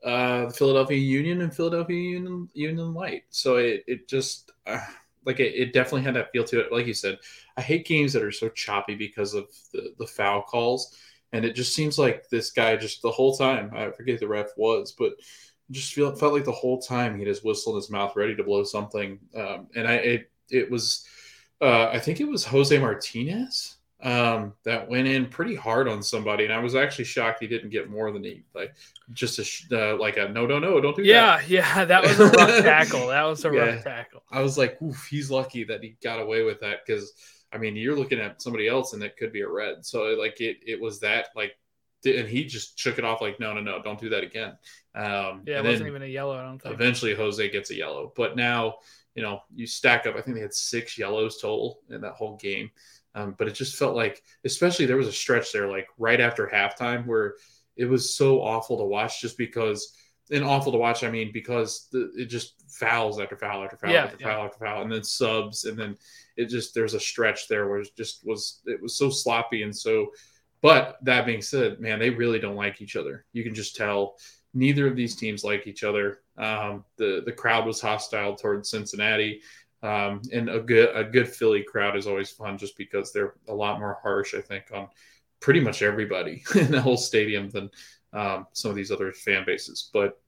[0.04, 3.24] uh, Philadelphia Union and Philadelphia Union Union Light.
[3.30, 4.80] So it it just uh,
[5.26, 6.74] like it, it definitely had that feel to it.
[6.74, 7.20] Like you said,
[7.56, 10.98] I hate games that are so choppy because of the the foul calls
[11.34, 14.48] and it just seems like this guy just the whole time I forget the ref
[14.58, 15.14] was, but
[15.72, 18.36] just feel felt like the whole time he had his whistle in his mouth, ready
[18.36, 19.20] to blow something.
[19.36, 21.06] Um, and I it it was
[21.62, 26.46] uh, I think it was Jose Martinez um, that went in pretty hard on somebody,
[26.46, 28.74] and I was actually shocked he didn't get more than he like
[29.12, 29.40] just
[29.72, 31.50] a uh, like a no no no don't do yeah, that.
[31.50, 33.08] Yeah, yeah, that was a rough tackle.
[33.08, 33.60] That was a yeah.
[33.60, 34.24] rough tackle.
[34.32, 37.14] I was like, oof, he's lucky that he got away with that because
[37.52, 39.86] I mean, you're looking at somebody else and it could be a red.
[39.86, 41.54] So like it, it was that like,
[42.06, 44.58] and he just shook it off like, no, no, no, don't do that again.
[44.96, 46.38] Um, yeah, it wasn't even a yellow.
[46.38, 46.74] I don't think.
[46.74, 48.76] Eventually, Jose gets a yellow, but now
[49.16, 50.16] you know you stack up.
[50.16, 52.70] I think they had six yellows total in that whole game.
[53.16, 56.48] Um, but it just felt like, especially there was a stretch there, like right after
[56.48, 57.36] halftime, where
[57.76, 59.94] it was so awful to watch, just because.
[60.30, 61.04] And awful to watch.
[61.04, 64.28] I mean, because the, it just fouls after foul after foul yeah, after yeah.
[64.28, 65.98] foul after foul, and then subs, and then
[66.36, 69.76] it just there's a stretch there where it just was it was so sloppy and
[69.76, 70.08] so
[70.62, 73.26] but that being said, man, they really don't like each other.
[73.34, 74.16] You can just tell
[74.54, 76.22] neither of these teams like each other.
[76.38, 79.42] Um, the the crowd was hostile towards Cincinnati,
[79.84, 83.54] um, and a good a good Philly crowd is always fun just because they're a
[83.54, 84.34] lot more harsh.
[84.34, 84.88] I think on
[85.40, 87.70] pretty much everybody in the whole stadium than
[88.14, 89.90] um, some of these other fan bases.
[89.94, 90.20] But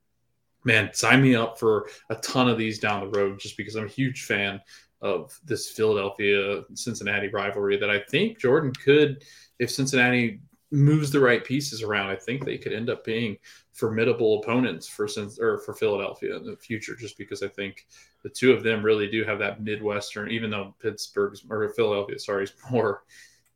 [0.63, 3.85] man, sign me up for a ton of these down the road just because I'm
[3.85, 4.61] a huge fan
[5.01, 9.23] of this Philadelphia Cincinnati rivalry that I think Jordan could,
[9.59, 13.37] if Cincinnati moves the right pieces around, I think they could end up being
[13.73, 15.07] formidable opponents for
[15.39, 16.95] or for Philadelphia in the future.
[16.95, 17.87] Just because I think
[18.23, 22.43] the two of them really do have that Midwestern, even though Pittsburgh's or Philadelphia, sorry,
[22.43, 23.03] is more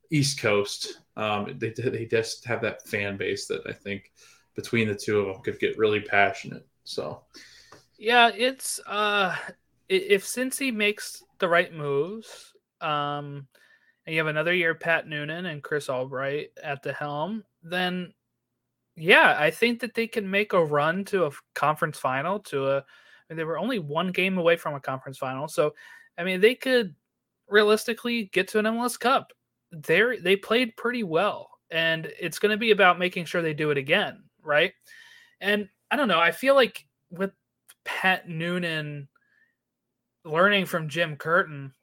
[0.10, 1.02] East Coast.
[1.16, 4.12] Um, they they just have that fan base that I think
[4.56, 6.66] between the two of them could get really passionate.
[6.84, 7.22] So,
[7.98, 9.36] yeah, it's uh,
[9.90, 13.48] if Cincy makes the right moves, um,
[14.06, 18.14] and you have another year Pat Noonan and Chris Albright at the helm, then
[18.96, 22.40] yeah, I think that they can make a run to a conference final.
[22.40, 22.82] To a, I
[23.30, 25.74] mean, they were only one game away from a conference final, so
[26.18, 26.96] I mean, they could
[27.48, 29.32] realistically get to an MLS Cup.
[29.74, 33.72] They they played pretty well, and it's going to be about making sure they do
[33.72, 34.74] it again, right?
[35.42, 36.20] And I don't know.
[36.20, 37.32] I feel like with
[37.84, 39.08] Pat Noonan
[40.24, 41.74] learning from Jim Curtin,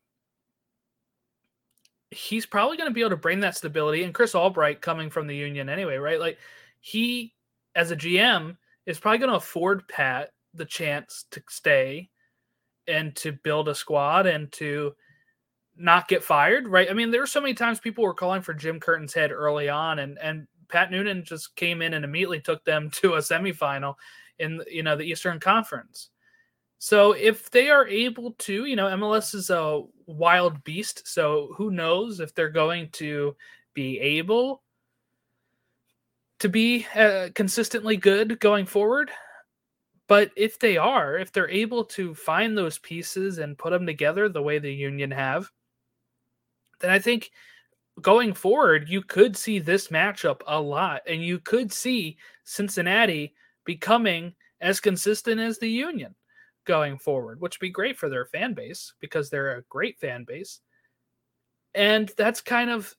[2.11, 4.05] he's probably going to be able to bring that stability.
[4.05, 6.21] And Chris Albright coming from the Union anyway, right?
[6.21, 6.39] Like
[6.81, 7.35] he,
[7.75, 12.09] as a GM, is probably going to afford Pat the chance to stay
[12.89, 14.93] and to build a squad and to
[15.77, 16.91] not get fired, right?
[16.91, 19.69] I mean, there were so many times people were calling for Jim Curtin's head early
[19.69, 23.95] on, and and Pat Noonan just came in and immediately took them to a semifinal
[24.39, 26.11] in you know the Eastern Conference.
[26.83, 31.07] So if they are able to, you know, MLS is a wild beast.
[31.07, 33.37] So who knows if they're going to
[33.75, 34.63] be able
[36.39, 39.11] to be uh, consistently good going forward.
[40.09, 44.29] But if they are, if they're able to find those pieces and put them together
[44.29, 45.51] the way the Union have,
[46.81, 47.31] then I think
[48.01, 51.03] going forward, you could see this matchup a lot.
[51.07, 56.15] And you could see Cincinnati becoming as consistent as the Union
[56.67, 60.25] going forward, which would be great for their fan base because they're a great fan
[60.25, 60.61] base.
[61.75, 62.95] And that's kind of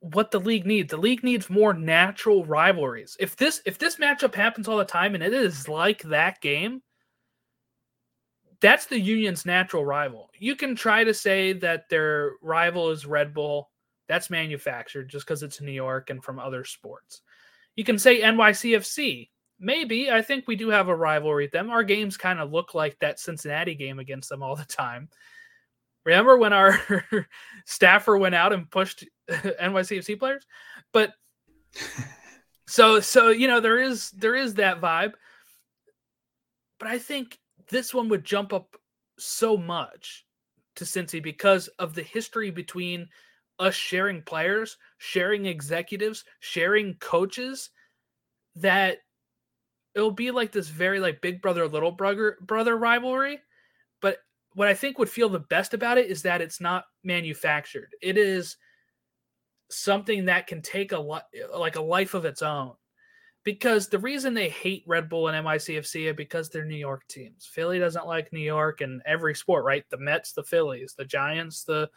[0.00, 0.90] what the league needs.
[0.90, 3.16] The league needs more natural rivalries.
[3.20, 6.82] If this if this matchup happens all the time and it is like that game,
[8.60, 10.30] that's the Union's natural rival.
[10.38, 13.70] You can try to say that their rival is Red Bull.
[14.08, 17.22] That's manufactured just because it's New York and from other sports.
[17.76, 21.70] You can say NYCFC maybe I think we do have a rivalry with them.
[21.70, 25.08] Our games kind of look like that Cincinnati game against them all the time.
[26.04, 26.80] Remember when our
[27.66, 30.46] staffer went out and pushed NYCFC players?
[30.92, 31.12] But
[32.66, 35.12] so so you know there is there is that vibe.
[36.78, 37.36] But I think
[37.68, 38.76] this one would jump up
[39.18, 40.26] so much
[40.76, 43.08] to Cincy because of the history between
[43.58, 47.70] us sharing players, sharing executives, sharing coaches
[48.56, 48.98] that
[49.94, 53.40] it'll be like this very like big brother little brother brother rivalry.
[54.00, 54.18] But
[54.54, 57.94] what i think would feel the best about it is that it's not manufactured.
[58.00, 58.56] It is
[59.70, 62.74] something that can take a lot like a life of its own
[63.44, 67.46] because the reason they hate red bull and nycfc is because they're new york teams
[67.46, 71.64] philly doesn't like new york in every sport right the mets the phillies the giants
[71.64, 71.88] the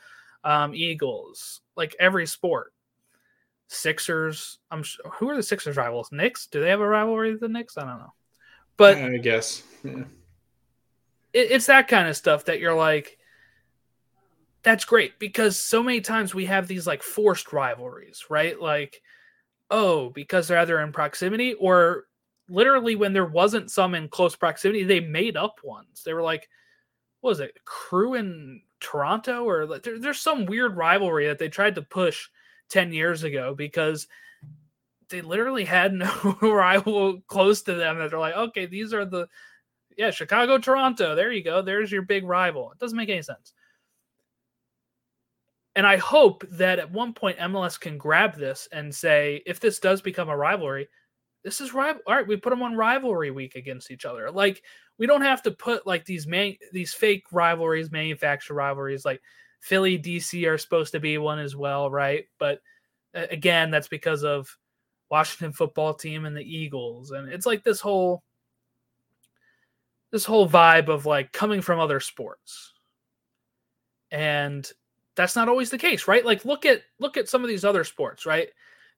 [0.44, 2.74] um, eagles like every sport
[3.72, 4.60] Sixers.
[4.70, 6.12] I'm sure, who are the Sixers rivals?
[6.12, 6.48] Knicks?
[6.48, 7.78] Do they have a rivalry with the Knicks?
[7.78, 8.14] I don't know.
[8.76, 10.04] But I guess yeah.
[11.32, 13.18] it, it's that kind of stuff that you're like,
[14.62, 18.60] that's great because so many times we have these like forced rivalries, right?
[18.60, 19.02] Like,
[19.72, 22.06] oh, because they're either in proximity or
[22.50, 26.04] literally when there wasn't some in close proximity, they made up ones.
[26.04, 26.48] They were like,
[27.22, 29.46] what was it, Crew in Toronto?
[29.46, 32.28] Or like, there, there's some weird rivalry that they tried to push
[32.70, 34.08] 10 years ago because
[35.10, 39.28] they literally had no rival close to them that they're like, okay, these are the
[39.98, 41.16] yeah, Chicago, Toronto.
[41.16, 41.62] There you go.
[41.62, 42.72] There's your big rival.
[42.72, 43.54] It doesn't make any sense.
[45.82, 49.80] And I hope that at one point MLS can grab this and say, if this
[49.80, 50.88] does become a rivalry,
[51.44, 52.04] this is rival.
[52.06, 54.30] All right, we put them on rivalry week against each other.
[54.30, 54.62] Like
[55.00, 59.06] we don't have to put like these man these fake rivalries, manufactured rivalries.
[59.06, 59.24] Like
[59.60, 62.26] Philly, DC are supposed to be one as well, right?
[62.38, 62.60] But
[63.16, 64.56] again, that's because of
[65.10, 68.22] Washington football team and the Eagles, and it's like this whole
[70.12, 72.72] this whole vibe of like coming from other sports,
[74.12, 74.72] and
[75.22, 76.26] that's not always the case, right?
[76.26, 78.50] Like look at look at some of these other sports, right?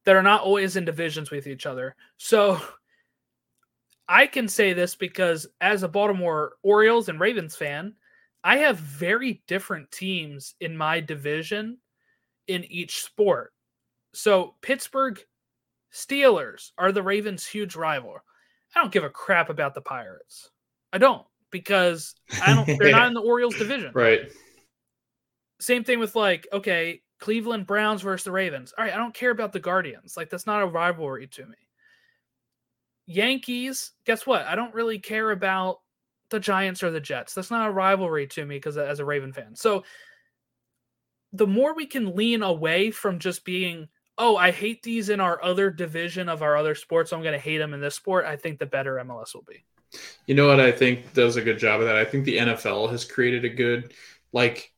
[0.06, 1.96] that are not always in divisions with each other.
[2.18, 2.60] So
[4.08, 7.94] I can say this because as a Baltimore Orioles and Ravens fan,
[8.44, 11.78] I have very different teams in my division
[12.48, 13.54] in each sport.
[14.14, 15.24] So Pittsburgh
[15.94, 18.18] Steelers are the Ravens' huge rival.
[18.76, 20.50] I don't give a crap about the Pirates.
[20.92, 23.92] I don't because I don't they're not in the Orioles division.
[23.94, 24.30] Right.
[25.64, 28.74] Same thing with like, okay, Cleveland Browns versus the Ravens.
[28.78, 30.18] All right, I don't care about the Guardians.
[30.18, 31.56] Like that's not a rivalry to me.
[33.06, 34.46] Yankees, guess what?
[34.46, 35.80] I don't really care about
[36.32, 37.34] the Giants or the Jets.
[37.34, 39.56] That's not a rivalry to me because as a Raven fan.
[39.56, 39.86] So
[41.32, 45.42] the more we can lean away from just being, oh, I hate these in our
[45.42, 48.26] other division of our other sports, so I'm going to hate them in this sport,
[48.26, 49.64] I think the better MLS will be.
[50.28, 51.96] You know what I think does a good job of that?
[51.96, 53.94] I think the NFL has created a good,
[54.34, 54.73] like,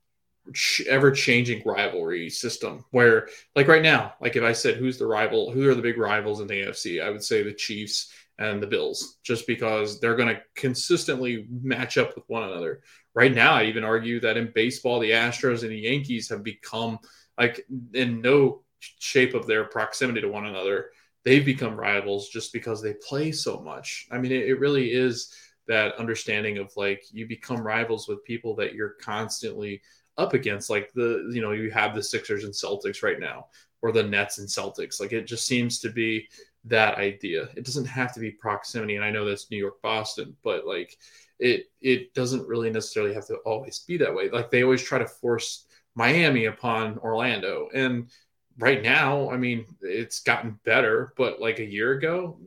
[0.87, 5.51] ever changing rivalry system where like right now like if i said who's the rival
[5.51, 8.67] who are the big rivals in the afc i would say the chiefs and the
[8.67, 12.81] bills just because they're going to consistently match up with one another.
[13.13, 16.99] Right now i even argue that in baseball the astros and the yankees have become
[17.37, 20.87] like in no shape of their proximity to one another
[21.23, 24.07] they've become rivals just because they play so much.
[24.11, 25.33] I mean it, it really is
[25.67, 29.81] that understanding of like you become rivals with people that you're constantly
[30.17, 33.47] up against like the you know you have the Sixers and Celtics right now
[33.81, 34.99] or the Nets and Celtics.
[34.99, 36.27] Like it just seems to be
[36.65, 37.49] that idea.
[37.55, 40.97] It doesn't have to be proximity and I know that's New York Boston but like
[41.39, 44.29] it it doesn't really necessarily have to always be that way.
[44.29, 48.09] Like they always try to force Miami upon Orlando and
[48.57, 52.39] right now I mean it's gotten better but like a year ago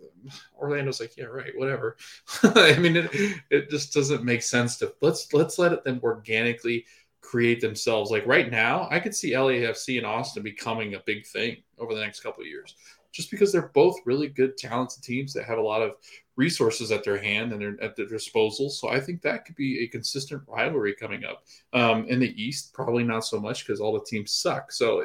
[0.58, 1.96] Orlando's like, yeah, right, whatever.
[2.42, 3.10] I mean, it,
[3.50, 6.86] it just doesn't make sense to let's let's let it them organically
[7.28, 8.10] create themselves.
[8.10, 12.00] Like right now, I could see LAFC and Austin becoming a big thing over the
[12.00, 12.74] next couple of years,
[13.12, 15.96] just because they're both really good, talented teams that have a lot of
[16.36, 18.70] resources at their hand and they're at their disposal.
[18.70, 21.44] So I think that could be a consistent rivalry coming up.
[21.74, 24.72] Um, in the East, probably not so much because all the teams suck.
[24.72, 25.02] So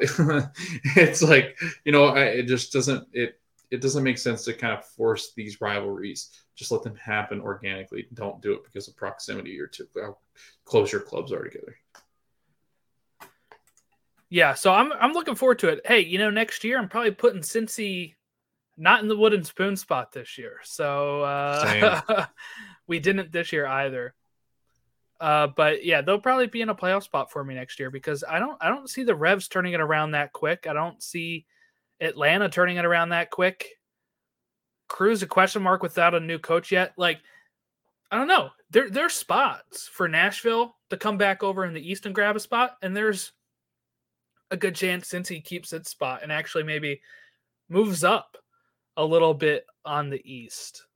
[0.96, 3.38] it's like you know, I, it just doesn't it
[3.70, 6.30] it doesn't make sense to kind of force these rivalries.
[6.54, 8.06] Just let them happen organically.
[8.14, 10.16] Don't do it because of proximity or to how
[10.64, 11.76] close your clubs are together
[14.34, 15.82] yeah, so I'm I'm looking forward to it.
[15.84, 18.16] Hey, you know, next year I'm probably putting Cincy
[18.76, 20.58] not in the wooden spoon spot this year.
[20.64, 22.26] So uh,
[22.88, 24.12] we didn't this year either.
[25.20, 28.24] Uh, but yeah, they'll probably be in a playoff spot for me next year because
[28.28, 30.66] I don't I don't see the Revs turning it around that quick.
[30.68, 31.46] I don't see
[32.00, 33.78] Atlanta turning it around that quick.
[34.88, 36.92] Cruz a question mark without a new coach yet.
[36.96, 37.20] Like
[38.10, 38.50] I don't know.
[38.70, 42.40] There there's spots for Nashville to come back over in the East and grab a
[42.40, 43.30] spot, and there's
[44.54, 47.02] a good chance Cincy keeps its spot and actually maybe
[47.68, 48.36] moves up
[48.96, 50.86] a little bit on the east.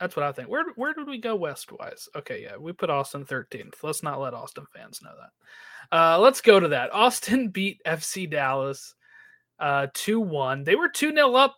[0.00, 0.48] That's what I think.
[0.48, 2.08] Where where did we go west wise?
[2.16, 3.74] Okay, yeah, we put Austin 13th.
[3.82, 5.96] Let's not let Austin fans know that.
[5.96, 6.92] Uh, let's go to that.
[6.92, 8.94] Austin beat FC Dallas
[9.58, 10.64] uh, 2 1.
[10.64, 11.56] They were 2 0 up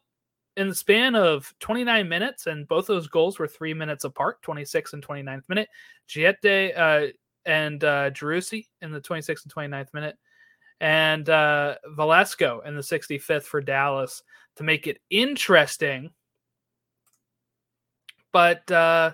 [0.56, 4.94] in the span of 29 minutes, and both those goals were three minutes apart 26
[4.94, 5.68] and 29th minute.
[6.08, 7.12] Djitté, uh,
[7.46, 10.16] and uh, Driussi in the 26th and 29th minute,
[10.80, 14.22] and uh, Velasco in the 65th for Dallas
[14.56, 16.10] to make it interesting.
[18.32, 19.12] But uh,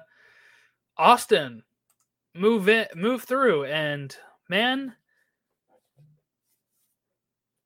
[0.96, 1.62] Austin
[2.34, 4.14] move in, move through, and
[4.48, 4.94] man,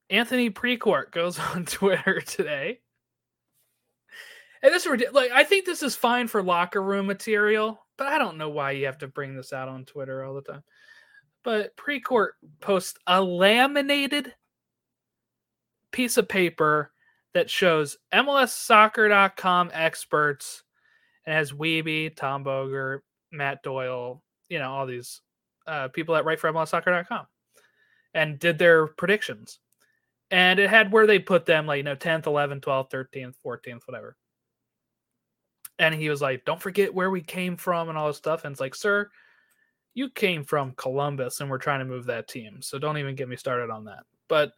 [0.08, 2.80] Anthony Precourt goes on Twitter today.
[4.62, 8.16] And this is like I think this is fine for locker room material, but I
[8.16, 10.62] don't know why you have to bring this out on Twitter all the time.
[11.44, 12.30] But Precourt
[12.62, 14.32] posts a laminated
[15.92, 16.92] piece of paper
[17.34, 20.62] that shows MLSsoccer.com experts
[21.26, 23.00] and has Wiebe, Tom Bogert,
[23.32, 25.20] Matt Doyle, you know, all these
[25.66, 27.26] uh, people that write for MLSsoccer.com
[28.14, 29.58] and did their predictions.
[30.30, 33.82] And it had where they put them, like, you know, 10th, 11th, 12th, 13th, 14th,
[33.84, 34.16] whatever
[35.80, 38.52] and he was like, "Don't forget where we came from and all this stuff." And
[38.52, 39.10] it's like, "Sir,
[39.94, 43.28] you came from Columbus, and we're trying to move that team, so don't even get
[43.28, 44.52] me started on that." But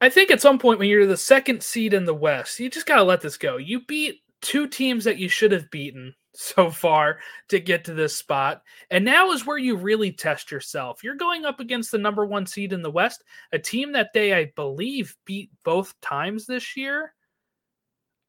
[0.00, 2.86] I think at some point when you're the second seed in the West, you just
[2.86, 3.56] gotta let this go.
[3.58, 7.18] You beat two teams that you should have beaten so far
[7.48, 8.62] to get to this spot.
[8.90, 11.02] And now is where you really test yourself.
[11.02, 14.32] You're going up against the number one seed in the West, a team that they,
[14.32, 17.12] I believe, beat both times this year.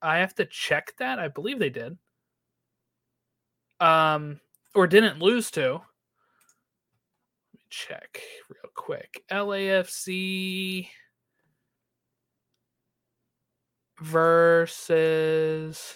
[0.01, 1.19] I have to check that.
[1.19, 1.97] I believe they did.
[3.79, 4.39] Um,
[4.75, 5.71] or didn't lose to.
[5.71, 5.81] Let
[7.53, 9.23] me check real quick.
[9.31, 10.89] LAFC.
[14.01, 15.95] versus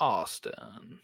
[0.00, 1.00] Austin.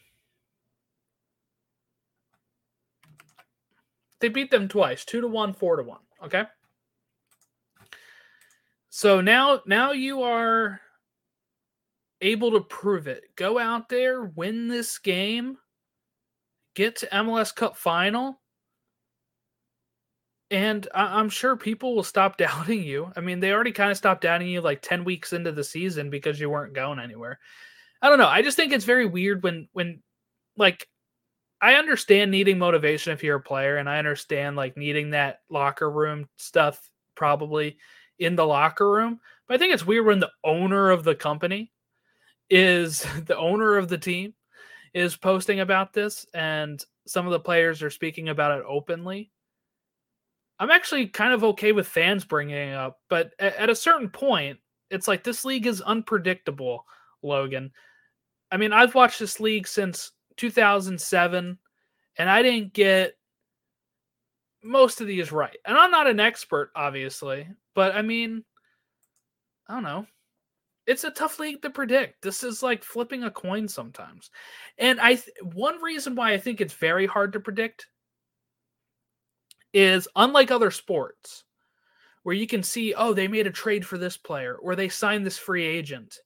[4.21, 6.01] They beat them twice, two to one, four to one.
[6.25, 6.45] Okay.
[8.95, 10.79] So now, now you are
[12.21, 13.25] able to prove it.
[13.37, 15.57] Go out there, win this game,
[16.75, 18.39] get to MLS Cup final,
[20.51, 23.11] and I- am sure people will stop doubting you.
[23.17, 26.11] I mean, they already kind of stopped doubting you like 10 weeks into the season
[26.11, 27.39] because you weren't going anywhere.
[28.03, 28.29] I don't know.
[28.29, 30.03] I just think it's very weird when when
[30.59, 30.87] like
[31.63, 35.91] I understand needing motivation if you're a player and I understand like needing that locker
[35.91, 37.79] room stuff probably
[38.25, 39.21] in the locker room.
[39.47, 41.73] But I think it's weird when the owner of the company
[42.51, 44.35] is the owner of the team
[44.95, 49.31] is posting about this and some of the players are speaking about it openly.
[50.59, 54.09] I'm actually kind of okay with fans bringing it up, but at, at a certain
[54.09, 54.59] point,
[54.91, 56.85] it's like this league is unpredictable,
[57.23, 57.73] Logan.
[58.53, 61.59] I mean, I've watched this league since 2007,
[62.19, 63.17] and I didn't get
[64.63, 65.57] most of these right.
[65.65, 68.45] And I'm not an expert, obviously, but I mean,
[69.69, 70.07] I don't know.
[70.87, 72.23] It's a tough league to predict.
[72.23, 74.31] This is like flipping a coin sometimes.
[74.79, 77.87] And I th- one reason why I think it's very hard to predict
[79.73, 81.45] is unlike other sports
[82.25, 85.25] where you can see, oh, they made a trade for this player or they signed
[85.25, 86.19] this free agent.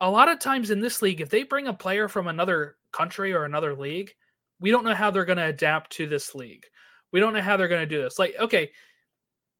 [0.00, 3.32] A lot of times in this league, if they bring a player from another country
[3.32, 4.12] or another league,
[4.60, 6.64] we don't know how they're going to adapt to this league.
[7.12, 8.18] We don't know how they're going to do this.
[8.18, 8.70] Like, okay,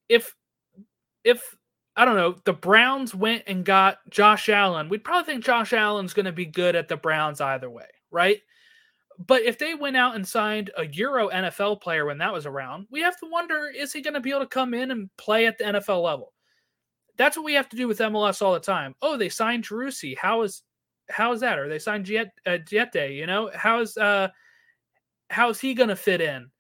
[0.09, 0.35] if
[1.25, 1.57] if
[1.97, 6.13] I don't know, the Browns went and got Josh Allen, we'd probably think Josh Allen's
[6.13, 8.41] going to be good at the Browns either way, right?
[9.19, 12.89] But if they went out and signed a Euro NFL player when that was around,
[12.91, 15.47] we have to wonder is he going to be able to come in and play
[15.47, 16.33] at the NFL level?
[17.17, 18.95] That's what we have to do with MLS all the time.
[19.01, 20.17] Oh, they signed Driussi.
[20.19, 20.63] How is
[21.11, 21.59] how is that?
[21.59, 22.59] Or they signed Jet uh.
[23.05, 24.29] You know how is uh
[25.31, 26.51] how is he going to fit in?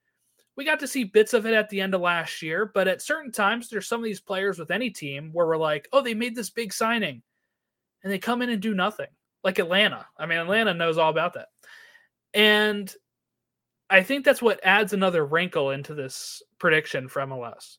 [0.56, 3.02] We got to see bits of it at the end of last year, but at
[3.02, 6.14] certain times, there's some of these players with any team where we're like, oh, they
[6.14, 7.22] made this big signing,
[8.02, 9.08] and they come in and do nothing.
[9.42, 10.06] Like Atlanta.
[10.16, 11.48] I mean, Atlanta knows all about that.
[12.32, 12.92] And
[13.90, 17.76] I think that's what adds another wrinkle into this prediction for MLS.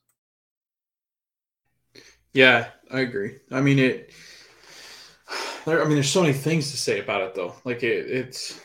[2.34, 3.38] Yeah, I agree.
[3.51, 4.11] I mean it.
[5.65, 7.55] I mean, there's so many things to say about it, though.
[7.63, 8.59] Like it, it's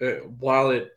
[0.00, 0.92] it, while it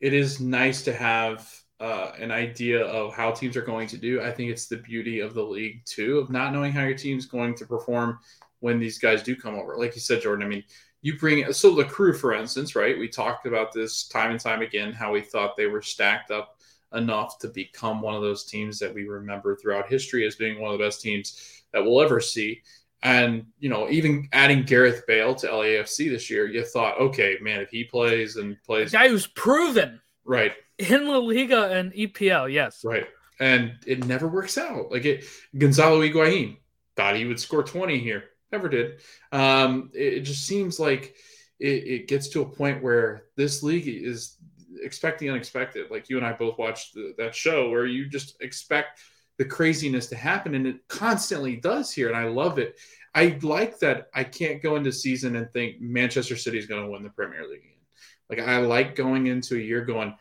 [0.00, 4.20] it is nice to have uh, an idea of how teams are going to do.
[4.20, 7.26] I think it's the beauty of the league too, of not knowing how your team's
[7.26, 8.18] going to perform
[8.60, 9.76] when these guys do come over.
[9.76, 10.44] Like you said, Jordan.
[10.44, 10.64] I mean,
[11.02, 12.98] you bring so the crew, for instance, right?
[12.98, 16.56] We talked about this time and time again how we thought they were stacked up
[16.94, 20.72] enough to become one of those teams that we remember throughout history as being one
[20.72, 22.62] of the best teams that we'll ever see.
[23.02, 27.60] And you know, even adding Gareth Bale to LAFC this year, you thought, okay, man,
[27.60, 32.84] if he plays and plays, guy who's proven right in La Liga and EPL, yes,
[32.84, 33.06] right,
[33.38, 34.90] and it never works out.
[34.90, 35.24] Like it,
[35.56, 36.56] Gonzalo Higuain
[36.96, 39.00] thought he would score twenty here, Never did.
[39.32, 41.14] Um, it, it, just seems like
[41.60, 44.36] it, it, gets to a point where this league is
[44.82, 45.90] expecting unexpected.
[45.90, 49.00] Like you and I both watched the, that show where you just expect
[49.38, 52.78] the craziness to happen, and it constantly does here, and I love it.
[53.14, 56.90] I like that I can't go into season and think Manchester City is going to
[56.90, 57.60] win the Premier League.
[57.60, 57.72] Again.
[58.28, 60.14] Like I like going into a year going,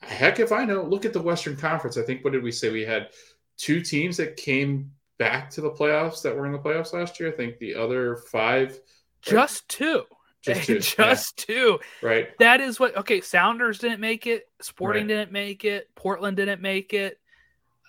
[0.00, 0.82] heck if I know.
[0.82, 1.98] Look at the Western Conference.
[1.98, 2.70] I think what did we say?
[2.70, 3.10] We had
[3.58, 7.28] two teams that came back to the playoffs that were in the playoffs last year.
[7.28, 8.78] I think the other five,
[9.20, 10.04] just two,
[10.42, 11.54] just two, just yeah.
[11.54, 11.80] two.
[12.02, 12.36] Right.
[12.38, 12.96] That is what.
[12.96, 14.44] Okay, Sounders didn't make it.
[14.60, 15.08] Sporting right.
[15.08, 15.88] didn't make it.
[15.94, 17.18] Portland didn't make it.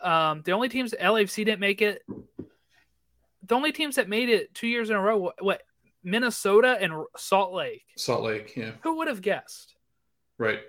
[0.04, 2.04] Um, the only teams LAFC didn't make it.
[3.46, 5.64] The only teams that made it two years in a row, what, what
[6.04, 7.86] Minnesota and Salt Lake.
[7.98, 8.72] Salt Lake, yeah.
[8.82, 9.76] Who would have guessed?
[10.38, 10.60] Right.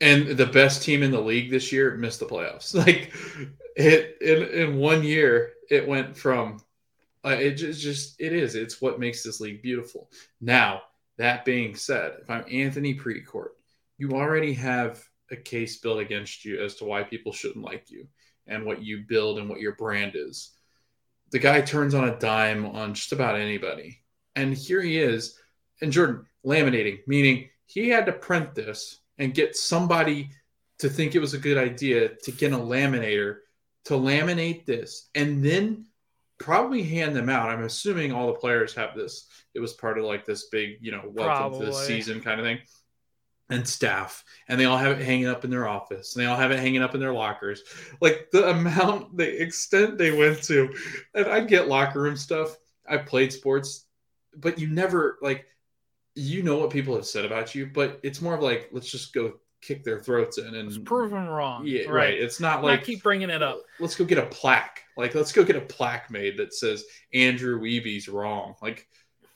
[0.00, 2.74] And the best team in the league this year missed the playoffs.
[2.74, 3.12] Like
[3.76, 6.62] it in in one year it went from
[7.24, 10.82] uh, it just, just it is it's what makes this league beautiful now
[11.18, 13.50] that being said if i'm anthony precourt
[13.98, 18.06] you already have a case built against you as to why people shouldn't like you
[18.46, 20.52] and what you build and what your brand is
[21.30, 24.02] the guy turns on a dime on just about anybody
[24.36, 25.38] and here he is
[25.80, 30.30] and jordan laminating meaning he had to print this and get somebody
[30.78, 33.36] to think it was a good idea to get a laminator
[33.84, 35.84] to laminate this and then
[36.38, 37.50] probably hand them out.
[37.50, 39.26] I'm assuming all the players have this.
[39.54, 41.60] It was part of like this big, you know, welcome probably.
[41.60, 42.58] to the season kind of thing.
[43.50, 46.36] And staff and they all have it hanging up in their office and they all
[46.36, 47.62] have it hanging up in their lockers.
[48.00, 50.72] Like the amount the extent they went to
[51.14, 52.56] and i get locker room stuff.
[52.88, 53.86] I played sports
[54.36, 55.46] but you never like
[56.14, 59.12] you know what people have said about you but it's more of like let's just
[59.12, 61.64] go kick their throats in and It's proven wrong.
[61.66, 63.60] yeah right, it's not Like like keep bringing it up.
[63.78, 64.84] let's go get a plaque.
[64.96, 68.54] Like let's go get a plaque made that says andrew wiebe's wrong.
[68.62, 68.86] Like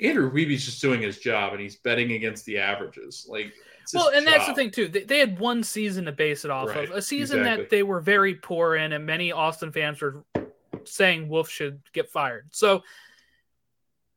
[0.00, 3.26] andrew wiebe's just doing his job and he's betting against the averages.
[3.28, 3.52] Like
[3.84, 4.88] it's Well, and that's the thing too.
[4.88, 7.62] They, they had one season to base it off Right, of, a season exactly.
[7.64, 10.24] that they were very poor in, and many Austin fans were
[10.84, 12.48] saying Wolff should get fired.
[12.50, 12.82] So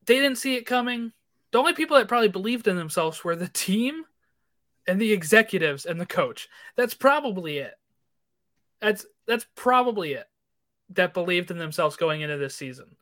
[0.05, 1.11] they didn't see it coming.
[1.51, 4.03] The only people that probably believed in themselves were the team
[4.87, 6.49] and the executives and the coach.
[6.75, 7.73] That's probably it.
[8.79, 10.27] That's that's probably it.
[10.91, 12.95] That believed in themselves going into this season.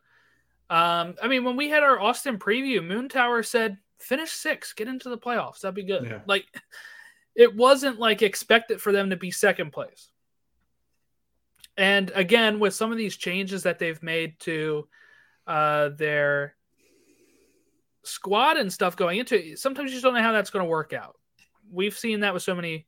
[0.68, 4.88] Um, I mean, when we had our Austin preview, Moon Tower said, "Finish six, get
[4.88, 5.60] into the playoffs.
[5.60, 6.20] That'd be good." Yeah.
[6.26, 6.46] Like,
[7.34, 10.08] it wasn't like expected for them to be second place.
[11.76, 14.88] And again, with some of these changes that they've made to
[15.46, 16.54] uh, their
[18.02, 20.70] squad and stuff going into it, sometimes you just don't know how that's going to
[20.70, 21.16] work out.
[21.70, 22.86] We've seen that with so many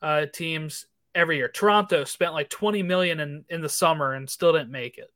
[0.00, 1.48] uh, teams every year.
[1.48, 5.10] Toronto spent like 20 million in, in the summer and still didn't make it.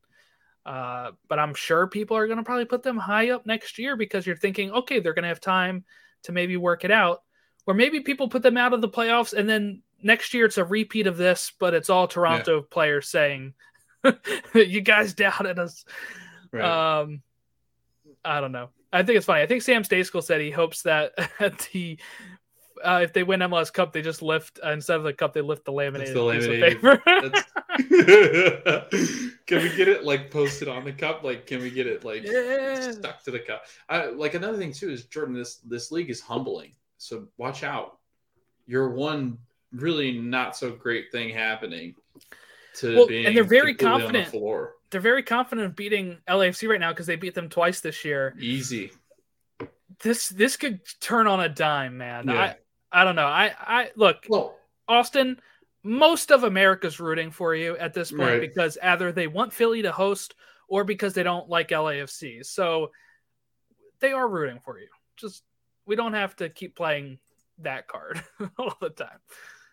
[0.69, 3.97] Uh, but I'm sure people are going to probably put them high up next year
[3.97, 5.83] because you're thinking, okay, they're going to have time
[6.25, 7.23] to maybe work it out.
[7.67, 10.65] Or maybe people put them out of the playoffs and then next year it's a
[10.65, 13.55] repeat of this, but it's all Toronto players saying,
[14.55, 15.87] you guys doubted us.
[16.53, 17.01] Right.
[17.01, 17.23] Um,
[18.23, 18.69] I don't know.
[18.93, 19.41] I think it's funny.
[19.41, 21.99] I think Sam Stejskal said he hopes that at the
[22.85, 25.41] uh, if they win MLS Cup, they just lift uh, instead of the cup, they
[25.41, 27.03] lift the laminated, the laminated- paper.
[29.47, 31.23] Can we get it like posted on the cup?
[31.25, 32.91] Like, can we get it like Yeah.
[32.93, 33.65] stuck to the cup?
[33.89, 35.35] I, like another thing too is Jordan.
[35.35, 37.99] This this league is humbling, so watch out.
[38.67, 39.39] You're one
[39.73, 41.95] really not so great thing happening
[42.77, 44.27] to Well, being and they're very confident.
[44.27, 44.75] the floor.
[44.91, 48.35] They're very confident of beating LAFC right now because they beat them twice this year.
[48.39, 48.93] Easy.
[50.01, 52.29] This this could turn on a dime, man.
[52.29, 52.55] Yeah.
[52.93, 53.27] I don't know.
[53.27, 55.41] I I look Well, Austin.
[55.85, 58.41] Most of America's rooting for you at this point Right.
[58.41, 60.35] because either they want Philly to host
[60.67, 62.45] or because they don't like LAFC.
[62.45, 62.91] So
[64.01, 64.89] they are rooting for you.
[65.17, 65.45] Just
[65.87, 67.19] we don't have to keep playing
[67.59, 68.23] that card
[68.59, 69.19] all the time.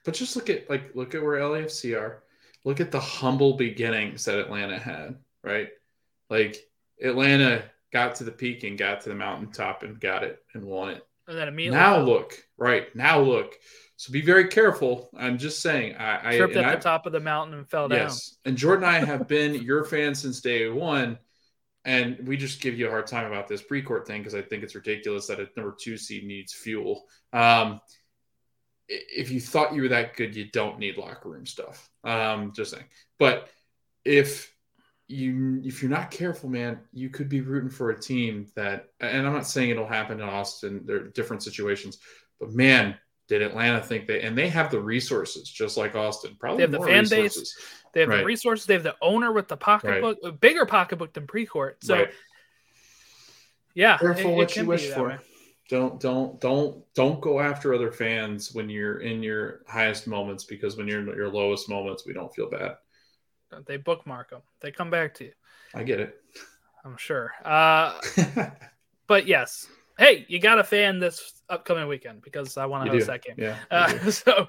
[0.05, 2.23] But just look at like look at where LAFC are.
[2.63, 5.69] Look at the humble beginnings that Atlanta had, right?
[6.29, 6.57] Like
[7.03, 10.89] Atlanta got to the peak and got to the mountaintop and got it and won
[10.91, 11.05] it.
[11.27, 13.55] And then immediately Now look, right now look.
[13.97, 15.09] So be very careful.
[15.17, 15.95] I'm just saying.
[15.95, 17.99] I, I tripped and at I- the top of the mountain and fell down.
[17.99, 21.17] yes, and Jordan and I have been your fans since day one,
[21.85, 24.63] and we just give you a hard time about this pre-court thing because I think
[24.63, 27.05] it's ridiculous that a number two seed needs fuel.
[27.31, 27.79] Um,
[28.87, 31.89] if you thought you were that good, you don't need locker room stuff.
[32.03, 32.85] Um, just saying.
[33.17, 33.49] But
[34.03, 34.53] if
[35.07, 38.89] you if you're not careful, man, you could be rooting for a team that.
[38.99, 40.81] And I'm not saying it'll happen in Austin.
[40.85, 41.99] There are different situations,
[42.39, 42.97] but man,
[43.27, 46.35] did Atlanta think they and they have the resources just like Austin.
[46.39, 47.55] Probably They have the fan base.
[47.93, 48.17] They have Right.
[48.19, 48.65] the resources.
[48.65, 51.75] They have the owner with the pocketbook, a bigger pocketbook than Precourt.
[51.81, 52.13] So Right.
[53.73, 55.07] yeah, Careful it- it what can you wish for.
[55.09, 55.17] way.
[55.69, 60.77] Don't don't don't don't go after other fans when you're in your highest moments because
[60.77, 62.77] when you're in your lowest moments, we don't feel bad.
[63.65, 64.41] They bookmark them.
[64.61, 65.31] They come back to you.
[65.73, 66.15] I get it.
[66.83, 67.31] I'm sure.
[67.43, 67.99] Uh,
[69.07, 69.67] but yes,
[69.97, 73.11] hey, you got a fan this upcoming weekend because I want to host do.
[73.11, 73.35] that game.
[73.37, 73.57] Yeah.
[73.71, 74.47] Uh, so,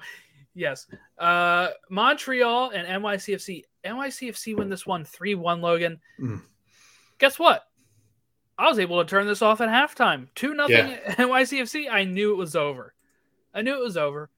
[0.53, 0.87] yes,
[1.17, 3.63] uh, Montreal and NYCFC.
[3.85, 5.61] NYCFC win this one three one.
[5.61, 5.99] Logan.
[6.21, 6.41] Mm.
[7.17, 7.63] Guess what?
[8.59, 10.27] I was able to turn this off at halftime.
[10.35, 11.15] 2 nothing Yeah.
[11.15, 11.89] NYCFC.
[11.91, 12.93] I knew it was over.
[13.53, 14.29] I knew it was over.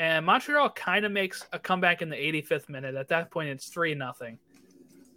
[0.00, 2.94] And Montreal kind of makes a comeback in the 85th minute.
[2.94, 4.38] At that point, it's 3 nothing.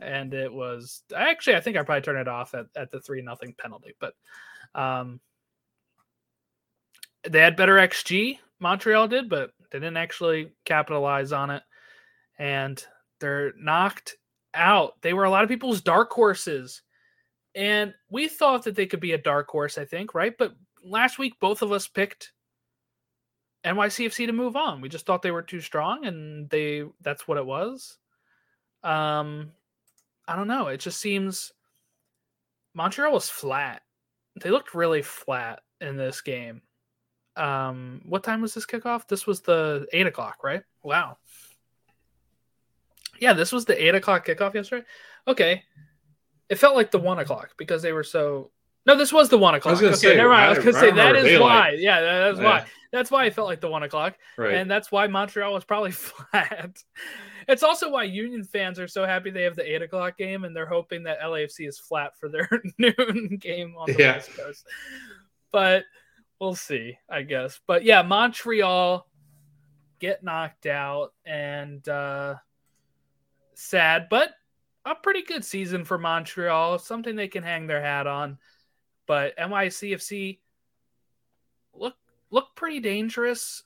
[0.02, 3.22] And it was actually, I think I probably turned it off at, at the 3
[3.22, 3.96] nothing penalty.
[3.98, 4.14] But
[4.76, 5.22] um,
[7.24, 11.64] they had better XG, Montreal did, but they didn't actually capitalize on it.
[12.38, 12.86] And
[13.22, 14.18] they're knocked
[14.54, 15.02] out.
[15.02, 16.82] They were a lot of people's dark horses.
[17.56, 20.34] And we thought that they could be a dark horse, I think, right?
[20.38, 22.33] But last week, both of us picked
[23.66, 24.82] NYCFC to move on.
[24.82, 27.97] We just thought they were too strong, and they that's what it was.
[28.84, 29.51] Um,
[30.28, 30.68] I don't know.
[30.68, 31.53] It just seems
[32.74, 33.82] Montreal was flat.
[34.41, 36.61] They looked really flat in this game.
[37.36, 39.07] Um, what time was this kickoff?
[39.07, 40.64] This was the eight o'clock, right?
[40.84, 41.18] Wow.
[43.20, 44.86] Yeah, this was the eight o'clock kickoff yesterday.
[45.28, 45.64] Okay,
[46.49, 48.51] it felt like the one o'clock because they were so
[48.86, 49.76] No, this was the one o'clock.
[49.76, 50.42] gonna okay, say, never mind.
[50.42, 51.42] I I- was gonna I say that is remember is daylight.
[51.42, 51.70] why.
[51.80, 52.66] Yeah, that- that's why.
[52.92, 54.54] That's why I felt like the one o'clock, Right.
[54.54, 56.78] and that's why Montreal was probably flat.
[57.48, 60.56] It's also why Union fans are so happy they have the eight o'clock game, and
[60.56, 64.14] they're hoping that LAFC is flat for their noon game on the Yeah.
[64.14, 64.68] West Coast.
[65.52, 65.86] But
[66.40, 67.60] we'll see, I guess.
[67.66, 69.08] But yeah, Montreal
[70.00, 72.36] get knocked out, and uh,
[73.56, 74.30] sad, but
[74.86, 76.78] a pretty good season for Montreal.
[76.80, 78.38] Something they can hang their hat on.
[79.06, 80.39] But NYCFC
[81.74, 81.95] look
[82.32, 83.64] look pretty dangerous.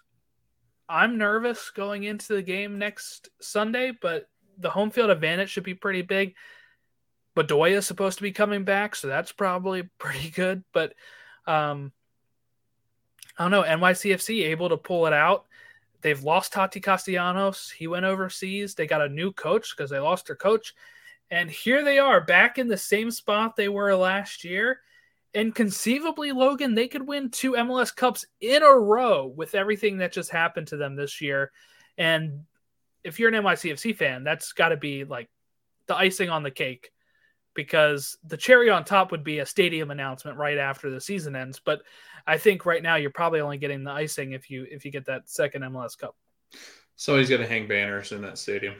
[0.89, 5.73] I'm nervous going into the game next Sunday, but the home field advantage should be
[5.73, 6.35] pretty big.
[7.35, 10.63] Bedoya is supposed to be coming back, so that's probably pretty good.
[10.73, 10.93] But
[11.45, 11.91] um,
[13.37, 13.63] I don't know.
[13.63, 15.45] NYCFC able to pull it out.
[16.01, 17.69] They've lost Tati Castellanos.
[17.69, 18.75] He went overseas.
[18.75, 20.73] They got a new coach because they lost their coach.
[21.29, 24.79] And here they are back in the same spot they were last year.
[25.33, 30.11] And conceivably, Logan, they could win two MLS Cups in a row with everything that
[30.11, 31.51] just happened to them this year.
[31.97, 32.45] And
[33.03, 35.29] if you're an NYCFC fan, that's got to be like
[35.87, 36.91] the icing on the cake
[37.53, 41.59] because the cherry on top would be a stadium announcement right after the season ends.
[41.63, 41.81] But
[42.25, 45.05] I think right now you're probably only getting the icing if you if you get
[45.05, 46.15] that second MLS Cup.
[46.95, 48.75] Somebody's gonna hang banners in that stadium.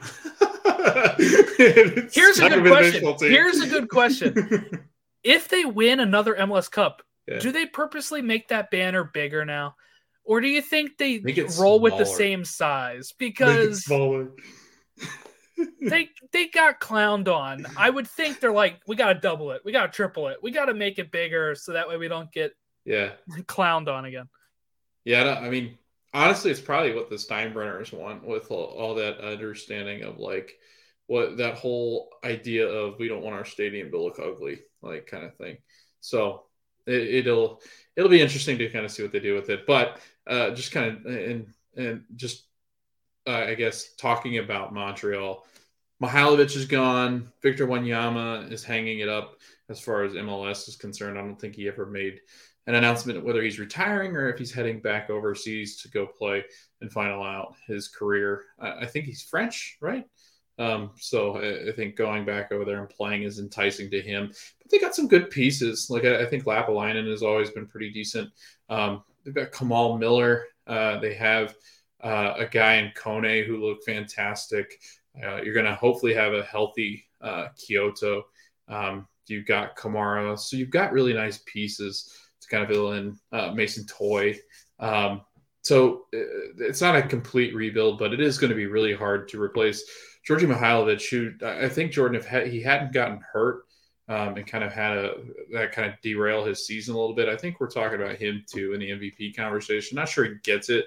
[2.12, 3.30] Here's a good gonna be the question.
[3.30, 4.88] Here's a good question.
[5.22, 7.38] if they win another MLS Cup, Yeah.
[7.38, 9.76] do they purposely make that banner bigger now?
[10.24, 11.22] Or do you think they
[11.58, 13.12] roll with the same size?
[13.18, 13.84] Because
[15.80, 17.66] they they got clowned on.
[17.76, 20.74] I would think they're like, we gotta double it, we gotta triple it, we gotta
[20.74, 22.52] make it bigger so that way we don't get
[22.84, 23.12] yeah,
[23.42, 24.28] clowned on again.
[25.04, 25.20] yeah.
[25.20, 25.78] I don't- I mean,
[26.14, 30.58] honestly, it's probably what the Steinbrenners want with all, all that understanding of like
[31.06, 35.24] what that whole idea of we don't want our stadium to look ugly, like kind
[35.24, 35.58] of thing.
[36.00, 36.44] So
[36.86, 37.60] it, it'll
[37.96, 39.66] it'll be interesting to kind of see what they do with it.
[39.66, 42.44] But uh, just kind of and and just
[43.26, 45.46] uh, I guess talking about Montreal,
[46.02, 47.30] Mihailovic is gone.
[47.42, 49.36] Victor Wanyama is hanging it up
[49.68, 51.18] as far as MLS is concerned.
[51.18, 52.20] I don't think he ever made
[52.66, 56.44] an announcement whether he's retiring or if he's heading back overseas to go play
[56.82, 58.44] and final out his career.
[58.58, 60.04] I, I think he's French, right?
[60.58, 64.32] Um, so I, I think going back over there and playing is enticing to him.
[64.70, 65.88] They got some good pieces.
[65.90, 68.30] Like I, I think Lappalainen has always been pretty decent.
[68.68, 70.44] Um, they've got Kamal Miller.
[70.66, 71.54] Uh, they have
[72.02, 74.80] uh, a guy in Kone who looked fantastic.
[75.22, 78.22] Uh, you're going to hopefully have a healthy uh, Quioto.
[78.68, 80.38] Um, you've got Kamara.
[80.38, 84.38] So you've got really nice pieces to kind of fill in uh, Mason Toye.
[84.78, 85.22] Um,
[85.62, 86.18] so uh,
[86.58, 89.84] it's not a complete rebuild, but it is going to be really hard to replace
[90.26, 93.62] Djordje Mihailovic, who I think Jordan, if he hadn't gotten hurt
[94.08, 95.14] um, and kind of had a
[95.52, 98.44] that kind of derail his season a little bit, I think we're talking about him
[98.50, 99.96] too in the MVP conversation.
[99.96, 100.86] Not sure he gets it,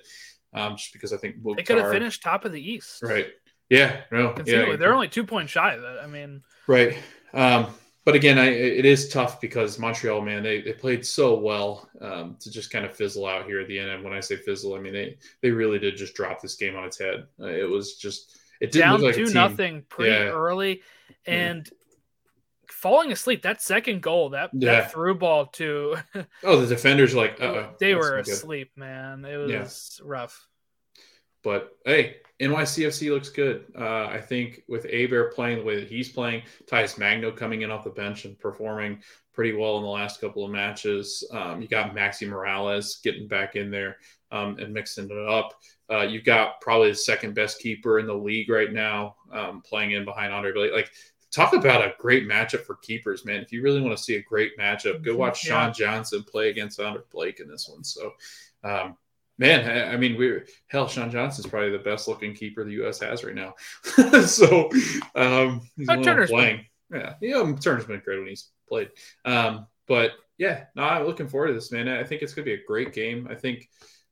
[0.53, 3.01] um, just because I think They could have finished top of the East.
[3.03, 3.27] right.
[3.69, 5.99] Yeah, no, yeah, They're only two points shy of that.
[6.03, 6.97] I mean, Right.
[7.33, 7.67] Um,
[8.03, 12.35] but again, I, it is tough because Montreal, man, they, they played so well um,
[12.41, 13.91] to just kind of fizzle out here at the end.
[13.91, 16.75] And when I say fizzle, I mean they they really did just drop this game
[16.75, 17.27] on its head.
[17.39, 20.31] Uh, it was just it didn't down like two nothing pretty Yeah.
[20.31, 20.81] early
[21.25, 21.69] and
[22.81, 24.71] falling asleep that second goal that, Yeah.
[24.81, 25.95] that through ball to
[26.43, 30.07] Oh, the defenders like uh they were asleep man it was Yeah.
[30.07, 30.47] rough
[31.43, 33.65] But hey, NYCFC looks good.
[33.77, 37.71] Uh, I think with Héber playing the way that he's playing, Talles Magno coming in
[37.71, 39.01] off the bench and performing
[39.33, 41.27] pretty well in the last couple of matches.
[41.31, 43.97] Um, you got Maxi Moralez getting back in there
[44.31, 45.53] um, and mixing it up.
[45.89, 49.91] Uh, you've got probably the second best keeper in the league right now, um, playing
[49.93, 50.73] in behind Andre Blake.
[50.73, 50.91] Like,
[51.31, 53.41] talk about a great matchup for keepers, man.
[53.41, 55.65] If you really want to see a great matchup, go watch Yeah.
[55.65, 57.83] Sean Johnson play against Andre Blake in this one.
[57.83, 58.13] So,
[58.63, 58.97] um,
[59.37, 60.87] man, I, I mean, we're hell.
[60.87, 62.99] Sean Johnson's probably the best looking keeper the U.S.
[62.99, 63.53] has right now.
[64.25, 64.69] so,
[65.15, 66.65] um, he's oh, Turner's playing.
[66.89, 67.01] Been.
[67.01, 68.89] Yeah, yeah, Turner's been great when he's played.
[69.23, 71.87] Um, but yeah, no, I'm looking forward to this, man.
[71.87, 73.27] I think it's gonna be a great game.
[73.29, 73.69] I think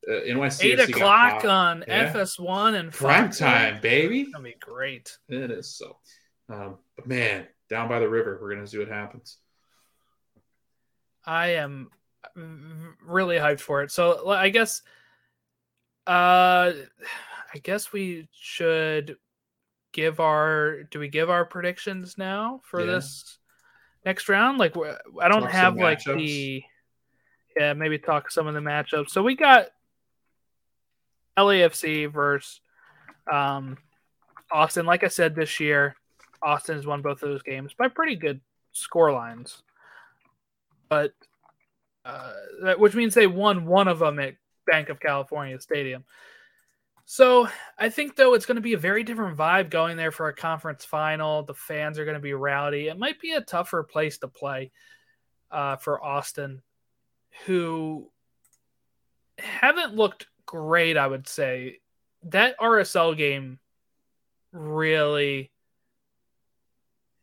[0.08, 2.14] uh, NYC eight o'clock on Yeah.
[2.14, 4.22] FS1 and prime time, baby.
[4.22, 5.18] It's gonna be great.
[5.28, 5.98] It is so.
[6.50, 9.38] Um, but man, down by the river, we're gonna see what happens.
[11.26, 11.90] I am
[13.06, 13.92] really hyped for it.
[13.92, 14.82] So I guess,
[16.08, 16.72] uh,
[17.54, 19.18] I guess we should
[19.92, 20.84] give our.
[20.84, 22.88] Do we give our predictions now for Yeah.
[22.94, 23.38] this
[24.06, 24.58] next round?
[24.58, 24.76] Like,
[25.22, 26.18] I don't Talk have like matchups.
[26.18, 26.64] the.
[27.58, 29.10] Yeah, maybe talk some of the matchups.
[29.10, 29.68] So we got
[31.38, 32.62] LAFC versus
[33.32, 33.78] um,
[34.52, 34.86] Austin.
[34.86, 35.96] Like I said, this year,
[36.42, 39.62] Austin has won both of those games by pretty good score lines.
[40.88, 41.14] But
[42.06, 42.34] uh,
[42.78, 44.36] which means they won one of them at
[44.66, 46.04] Banc of California Stadium.
[47.06, 50.28] So I think though it's going to be a very different vibe going there for
[50.28, 51.44] a conference final.
[51.44, 52.88] The fans are going to be rowdy.
[52.88, 54.72] It might be a tougher place to play
[55.52, 56.62] uh, for Austin,
[57.46, 58.12] who
[59.40, 60.98] haven't looked great.
[60.98, 61.80] I would say
[62.24, 63.60] that RSL game
[64.52, 65.52] really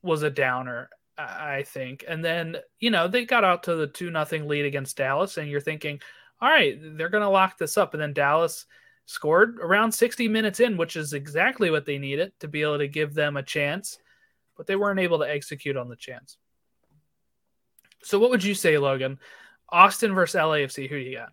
[0.07, 0.89] was a downer.
[1.19, 4.99] I think, and then you know they got out to the two nothing lead against
[4.99, 6.01] Dallas, and you're thinking,
[6.43, 8.67] all right, they're going to lock this up, and then Dallas
[9.07, 12.89] scored around 60 minutes in, which is exactly what they needed to be able to
[12.89, 13.99] give them a chance,
[14.57, 16.37] but they weren't able to execute on the chance.
[18.03, 19.19] So, what would you say, Logan?
[19.71, 21.33] Austin versus LAFC, who do you got?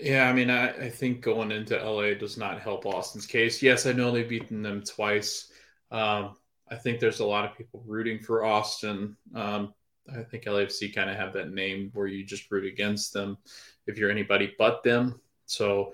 [0.00, 3.62] Yeah, I mean, I, I think going into LA does not help Austin's case.
[3.62, 5.50] Yes, I know they've beaten them twice.
[5.90, 6.36] Um,
[6.70, 9.16] I think there's a lot of people rooting for Austin.
[9.34, 9.74] Um,
[10.14, 13.38] I think LAFC kind of have that name where you just root against them
[13.86, 15.20] if you're anybody but them.
[15.46, 15.92] So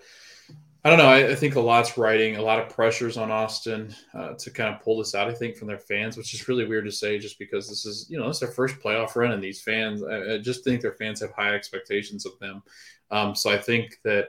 [0.85, 1.07] I don't know.
[1.07, 4.75] I, I, think a lot's riding, a lot of pressures on Austin uh, to kind
[4.75, 5.29] of pull this out.
[5.29, 8.07] I think from their fans, which is really weird to say, just because this is
[8.11, 10.93] you know it's their first playoff run, and these fans, I, I just think their
[10.93, 12.63] fans have high expectations of them.
[13.11, 14.29] Um, so I think that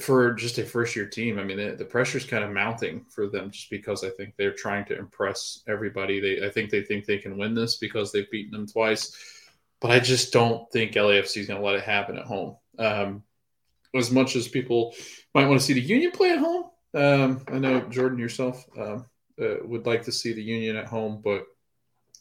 [0.00, 3.04] for just a first year team, I mean the, the pressure is kind of mounting
[3.08, 6.20] for them, just because I think they're trying to impress everybody.
[6.20, 9.16] They I think they think they can win this because they've beaten them twice,
[9.80, 12.56] but I just don't think LAFC is going to let it happen at home.
[12.78, 13.22] Um,
[13.94, 14.94] as much as people
[15.34, 16.64] might want to see the Union play at home.
[16.94, 19.06] Um, I know Jordan yourself um,
[19.40, 21.44] uh, would like to see the Union at home, but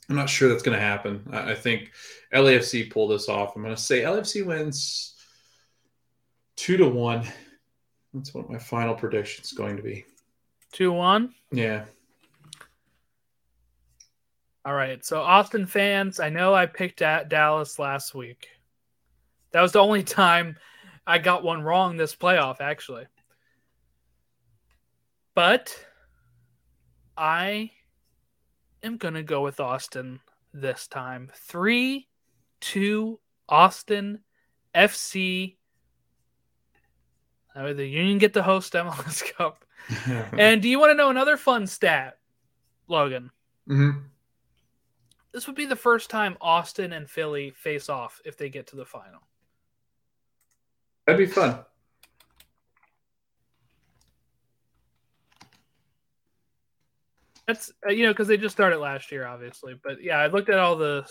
[0.09, 1.27] I'm not sure that's going to happen.
[1.31, 1.91] I, I, think
[2.33, 3.55] LAFC pull this off.
[3.55, 5.10] I'm going to say LAFC wins
[6.55, 7.27] two to one.
[8.13, 10.05] That's what my final prediction is going to be.
[10.71, 11.33] Two one.
[11.51, 11.85] Yeah.
[14.63, 15.03] All right.
[15.03, 18.47] So Austin fans, I know I picked at Dallas last week.
[19.51, 20.57] That was the only time
[21.05, 23.05] I got one wrong this playoff, actually.
[25.33, 25.75] But
[27.17, 27.71] I
[28.83, 30.19] am going to go with Austin
[30.53, 31.31] this time.
[31.33, 32.07] 3
[32.61, 34.19] 2 Austin
[34.75, 35.57] FC.
[37.55, 39.65] Way the Union get to host MLS Cup.
[40.37, 42.17] and do you want to know another fun stat,
[42.87, 43.31] Logan?
[43.69, 43.99] Mm-hmm.
[45.31, 48.75] This would be the first time Austin and Philly face off if they get to
[48.75, 49.21] the final.
[51.05, 51.59] That'd be fun.
[57.47, 59.73] That's uh, you know because they just started last year, obviously.
[59.81, 61.09] But yeah, I looked at all the.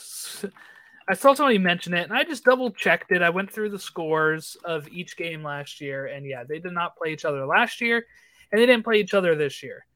[1.11, 3.21] I saw somebody mention it, and I just double checked it.
[3.21, 6.97] I went through the scores of each game last year, and yeah, they did not
[6.97, 8.07] play each other last year,
[8.53, 9.87] and they didn't play each other this year.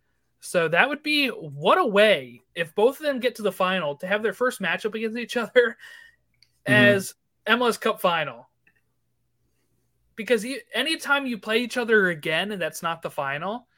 [0.40, 3.94] So that would be what a way if both of them get to the final
[3.98, 5.78] to have their first matchup against each other
[6.66, 6.72] mm-hmm.
[6.72, 7.14] as
[7.46, 8.48] MLS Cup final
[10.16, 13.68] because you, anytime you play each other again and that's not the final,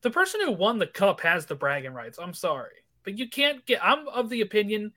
[0.00, 2.18] the person who won the cup has the bragging rights.
[2.18, 3.84] I'm sorry, but you can't get.
[3.84, 4.92] I'm of the opinion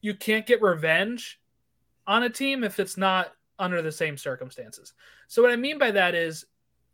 [0.00, 1.40] you can't get revenge
[2.06, 4.94] on a team if it's not under the same circumstances.
[5.26, 6.46] So what I mean by that is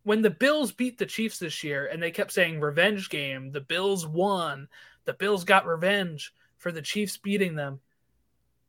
[0.02, 3.60] when the Bills beat the Chiefs this year and they kept saying revenge game, the
[3.60, 4.68] Bills won,
[5.04, 7.80] the Bills got revenge for the Chiefs beating them.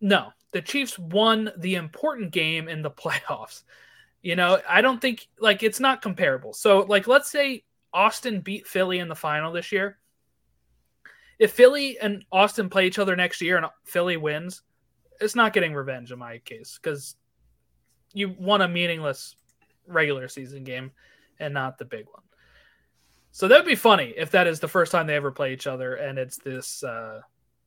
[0.02, 3.64] No, the Chiefs won the important game in the playoffs.
[4.22, 6.54] You know, I don't think like it's not comparable.
[6.54, 7.64] So, like, let's say
[7.94, 10.00] Austin beat Philly in the final this year.
[11.40, 14.62] If Philly and Austin play each other next year and Philly wins,
[15.20, 17.16] it's not getting revenge in my case because
[18.14, 19.36] you won a meaningless
[19.88, 20.92] regular season game
[21.40, 22.24] and not the big one.
[23.32, 25.68] So that would be funny if that is the first time they ever play each
[25.68, 27.20] other and it's this uh,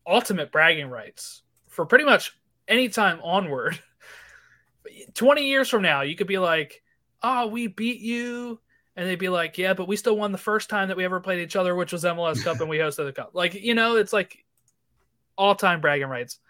[0.06, 3.78] ultimate bragging rights for pretty much any time onward
[5.14, 6.82] 20 years from now, you could be like,
[7.22, 8.60] oh, we beat you.
[8.98, 11.20] And they'd be like, yeah, but we still won the first time that we ever
[11.20, 13.30] played each other, which was MLS Cup, and we hosted the Cup.
[13.32, 14.44] Like, you know, it's like
[15.36, 16.40] all time bragging rights.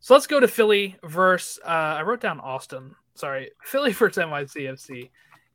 [0.00, 2.96] So let's go to Philly versus, uh, I wrote down Austin.
[3.14, 5.10] Sorry, Philly versus NYCFC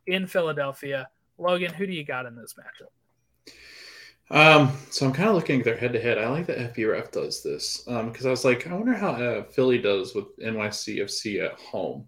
[0.07, 1.09] in Philadelphia.
[1.37, 3.53] Logan, who do you got in this matchup?
[4.33, 6.17] Um, so I'm kind of looking at their head to head.
[6.17, 9.43] I like that FBref does this because um, I was like, I wonder how uh,
[9.43, 12.07] Philly does with NYCFC at home.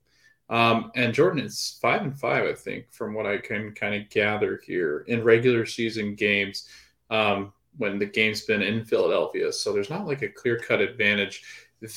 [0.49, 4.09] Um, and Jordan is five and five, I think, from what I can kind of
[4.09, 6.67] gather here in regular season games
[7.09, 9.51] um, when the game's been in Philadelphia.
[9.51, 11.43] So there's not like a clear cut advantage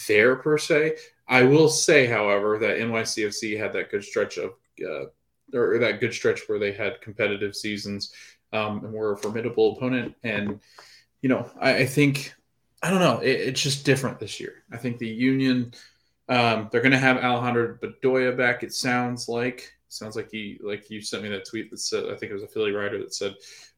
[0.07, 0.97] there per se.
[1.29, 5.07] I will say, however, that NYCFC had that good stretch of, uh,
[5.53, 8.13] or that good stretch where they had competitive seasons
[8.53, 10.15] um, and we're a formidable opponent.
[10.23, 10.61] And
[11.23, 12.35] you know, I, I think
[12.83, 14.65] I don't know, it, it's just different this year.
[14.73, 15.73] I think the Union
[16.29, 18.63] Um, they're going to have Alejandro Bedoya back.
[18.63, 22.17] It sounds like sounds like he like you sent me that tweet that said I
[22.17, 23.35] think it was a Philly writer that said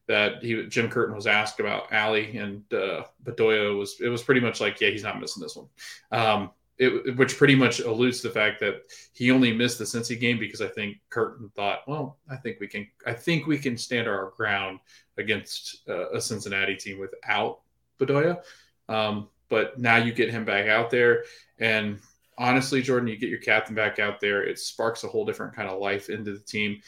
[0.07, 4.41] that he Jim Curtin was asked about Ali and uh, Bedoya was it was pretty
[4.41, 5.67] much like yeah he's not missing this one.
[6.11, 10.17] Um, it, which pretty much alludes to the fact that he only missed the Cincy
[10.17, 13.77] game because I think Curtin thought, well, I think we can, I think we can
[13.77, 14.79] stand our ground
[15.17, 17.59] against uh, a Cincinnati team without
[17.99, 18.41] Bedoya.
[18.87, 21.25] Um, but now you get him back out there,
[21.59, 21.99] and
[22.39, 25.69] honestly, Jordan, you get your captain back out there, it sparks a whole different kind
[25.69, 26.81] of life into the team.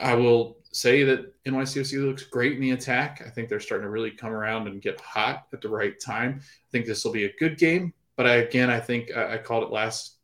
[0.00, 3.22] I will say that NYCFC looks great in the attack.
[3.24, 6.40] I think they're starting to really come around and get hot at the right time.
[6.40, 7.92] I think this will be a good game.
[8.16, 10.16] But I, again, I think I, I called it last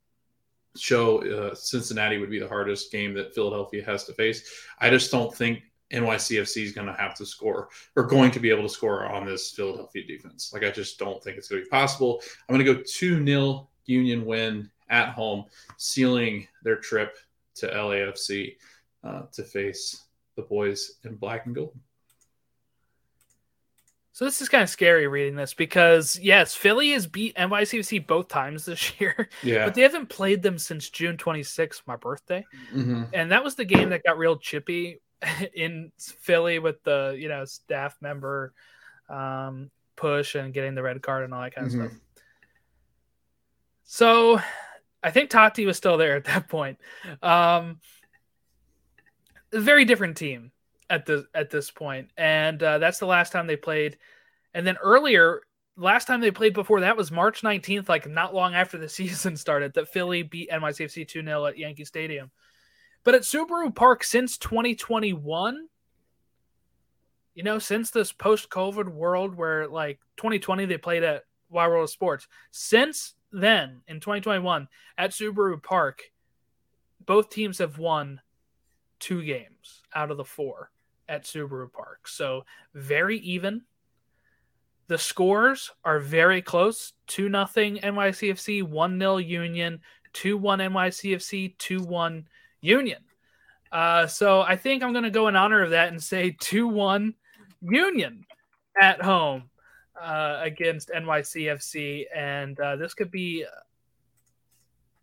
[0.76, 1.22] show.
[1.22, 4.66] Uh, Cincinnati would be the hardest game that Philadelphia has to face.
[4.78, 5.60] I just don't think
[5.92, 9.26] NYCFC is going to have to score or going to be able to score on
[9.26, 10.50] this Philadelphia defense.
[10.52, 12.22] Like I just don't think it's going to be possible.
[12.48, 15.44] I'm going to go two 0 Union win at home,
[15.76, 17.16] sealing their trip
[17.56, 18.56] to LAFC
[19.04, 20.04] uh, to face
[20.36, 21.74] the boys in black and gold.
[24.14, 28.28] So this is kind of scary reading this because yes, Philly has beat NYCFC both
[28.28, 29.28] times this year.
[29.42, 29.64] Yeah.
[29.64, 32.44] But they haven't played them since June 26th, my birthday.
[32.74, 33.04] Mm-hmm.
[33.14, 35.00] And that was the game that got real chippy
[35.54, 38.52] in Philly with the, you know, staff member
[39.08, 41.86] um, push and getting the red card and all that kind of Mhm.
[41.88, 41.98] stuff.
[43.92, 44.40] So
[45.02, 46.78] I think Tati was still there at that point.
[47.22, 47.78] Um,
[49.52, 50.50] very different team
[50.88, 53.98] at the at this point, and uh, that's the last time they played.
[54.54, 55.42] And then earlier,
[55.76, 59.36] last time they played before that was March nineteenth, like not long after the season
[59.36, 62.30] started, that Philly beat NYCFC two 0 at Yankee Stadium.
[63.04, 65.68] But at Subaru Park since 2021,
[67.34, 71.84] you know, since this post COVID world where like 2020 they played at Wide World
[71.84, 74.68] of Sports, since then in 2021
[74.98, 76.02] at Subaru Park,
[77.04, 78.20] both teams have won
[79.00, 80.70] two games out of the four
[81.08, 82.06] at Subaru Park.
[82.06, 83.62] So very even.
[84.88, 89.80] The scores are very close 2 nothing NYCFC, 1 0 Union,
[90.12, 92.26] 2 1 NYCFC, 2 1
[92.60, 93.02] Union.
[93.70, 96.68] Uh, so I think I'm going to go in honor of that and say 2
[96.68, 97.14] 1
[97.62, 98.24] Union
[98.80, 99.44] at home
[100.00, 102.06] uh, against NYCFC.
[102.14, 103.44] And uh, this could be.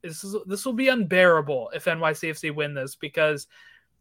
[0.02, 3.48] This, is, this will be unbearable if NYCFC win this because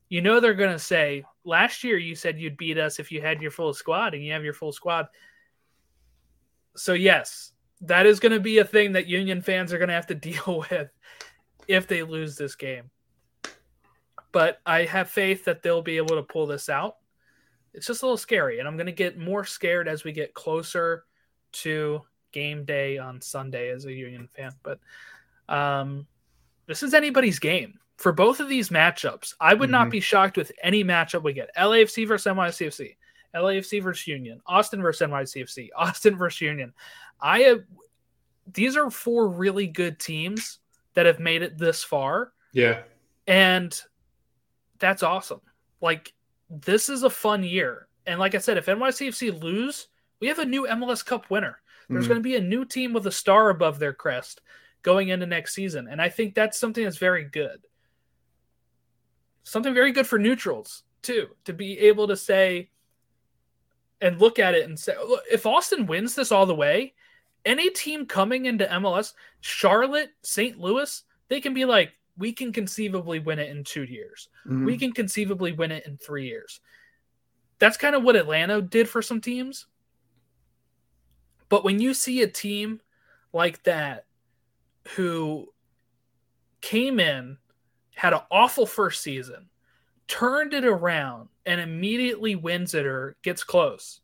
[0.08, 3.20] you know they're going to say last year you said you'd beat us if you
[3.20, 5.08] had your full squad and you have your full squad
[6.76, 9.94] so yes that is going to be a thing that union fans are going to
[9.94, 10.88] have to deal with
[11.66, 12.90] if they lose this game
[14.32, 16.96] but i have faith that they'll be able to pull this out
[17.74, 20.34] it's just a little scary and i'm going to get more scared as we get
[20.34, 21.04] closer
[21.52, 22.00] to
[22.32, 24.78] game day on sunday as a union fan but
[25.48, 26.06] um
[26.66, 29.90] this is anybody's game for both of these matchups, I would not Mhm.
[29.90, 31.50] be shocked with any matchup we get.
[31.56, 32.96] LAFC versus NYCFC,
[33.34, 36.72] LAFC versus Union, Austin versus NYCFC, Austin versus Union.
[37.20, 37.64] I have
[38.52, 40.60] these are four really good teams
[40.94, 42.82] that have made it this far, Yeah.
[43.26, 43.76] and
[44.78, 45.40] that's awesome.
[45.80, 46.14] Like
[46.50, 49.88] this is a fun year, and like I said, if NYCFC lose,
[50.20, 51.60] we have a new MLS Cup winner.
[51.88, 52.08] There's Mhm.
[52.08, 54.40] going to be a new team with a star above their crest
[54.82, 57.62] going into next season, and I think that's something that's very good
[59.44, 62.68] something very good for neutrals too to be able to say
[64.02, 66.92] and look at it and say look, if Austin wins this all the way
[67.46, 70.58] any team coming into MLS Charlotte St.
[70.58, 74.66] Louis they can be like we can conceivably win it in 2 years Mhm.
[74.66, 76.60] we can conceivably win it in 3 years
[77.58, 79.66] that's kind of what Atlanta did for some teams
[81.48, 82.80] but when you see a team
[83.32, 84.06] like that
[84.96, 85.52] who
[86.60, 87.38] came in
[87.94, 89.48] had an awful first season,
[90.06, 94.00] turned it around, and immediately wins it or gets close.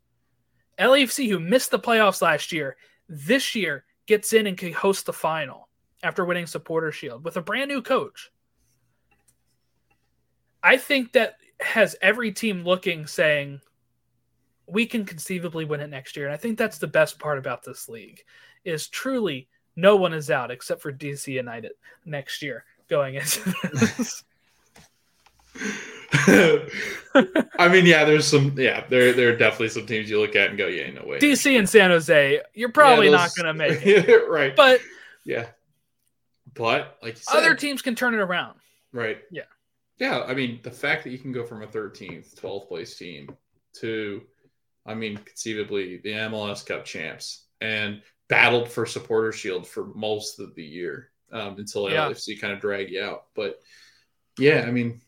[0.78, 2.76] LAFC, who missed the playoffs last year,
[3.08, 5.63] this year gets in and can host the final
[6.04, 8.30] after winning Supporter Shield with a brand new coach.
[10.62, 13.60] I think that has every team looking saying,
[14.66, 16.26] we can conceivably win it next year.
[16.26, 18.22] And I think that's the best part about this league
[18.64, 21.72] is truly no one is out except for DC United
[22.04, 24.24] next year going into this.
[27.58, 30.48] I mean, yeah, there's some, yeah, there, there are definitely some teams you look at
[30.48, 31.18] and go, yeah, no way.
[31.18, 34.28] DC and San Jose, you're probably Yeah, not going to make it.
[34.30, 34.54] right.
[34.56, 34.80] But
[35.24, 35.46] yeah.
[36.54, 38.58] But, like you said, other teams can turn it around.
[38.92, 39.18] right.
[39.30, 39.42] Yeah.
[39.98, 40.22] Yeah.
[40.26, 43.28] I mean, the fact that you can go from a 13th, 12th place team
[43.80, 44.22] to,
[44.86, 50.54] I mean, conceivably the MLS Cup champs and battled for supporter shield for most of
[50.54, 51.10] the year.
[51.32, 52.08] um, until Yeah.
[52.08, 53.24] LFC kind of drag you out.
[53.34, 53.58] But
[54.38, 55.00] yeah, I mean,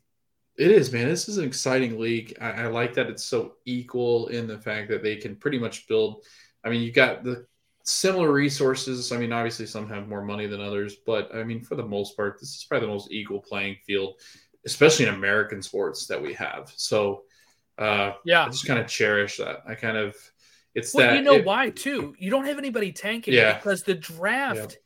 [0.59, 1.07] it is, man.
[1.09, 2.37] This is an exciting league.
[2.41, 5.87] I, I like that it's so equal in the fact that they can pretty much
[5.87, 6.25] build.
[6.65, 7.47] I mean, you got the
[7.87, 9.13] similar resources.
[9.13, 12.17] I mean, obviously some have more money than others, but I mean, for the most
[12.17, 14.21] part, this is probably the most equal playing field,
[14.65, 16.73] especially in American sports that we have.
[16.77, 17.23] So
[17.79, 18.47] uh, Yeah.
[18.47, 19.63] I just kind of cherish that.
[19.67, 20.17] I kind of,
[20.75, 22.15] it's Well, that you know it- why too.
[22.19, 23.55] You don't have anybody tanking Yeah.
[23.57, 24.79] because the draft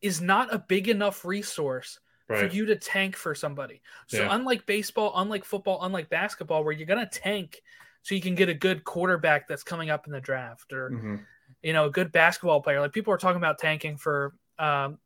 [0.00, 1.98] is not a big enough resource
[2.28, 2.38] right?
[2.38, 3.80] for you to tank for somebody.
[4.08, 4.28] So Yeah.
[4.34, 7.62] unlike baseball, unlike football, unlike basketball, where you're gonna tank
[8.04, 11.26] so you can get a good quarterback that's coming up in the draft, or Mhm.
[11.62, 12.78] you know, a good basketball player.
[12.80, 14.98] Like people are talking about tanking for um,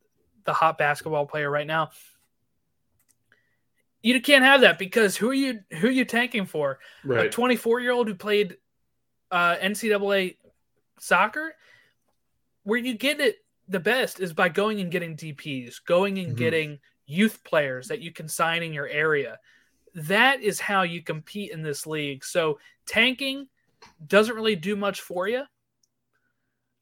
[0.44, 1.90] the hot basketball player right now.
[4.02, 6.80] You can't have that because who are you who are you tanking for?
[7.26, 8.58] A 24 year old who played
[9.30, 10.36] uh, NCAA
[10.98, 11.54] soccer,
[12.64, 13.36] where you get it
[13.68, 16.36] the best is by going and getting DPs, going and Mhm.
[16.36, 19.38] getting youth players that you can sign in your area.
[19.94, 22.24] That is how you compete in this league.
[22.24, 23.48] So tanking
[24.06, 25.44] doesn't really do much for you.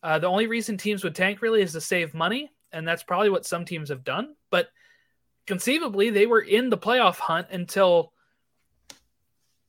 [0.03, 3.31] Uh, the only reason teams would tank really is to save money, and that's probably
[3.31, 4.35] what some teams have done.
[4.51, 4.69] But
[5.47, 8.13] conceivably, they were in the playoff hunt until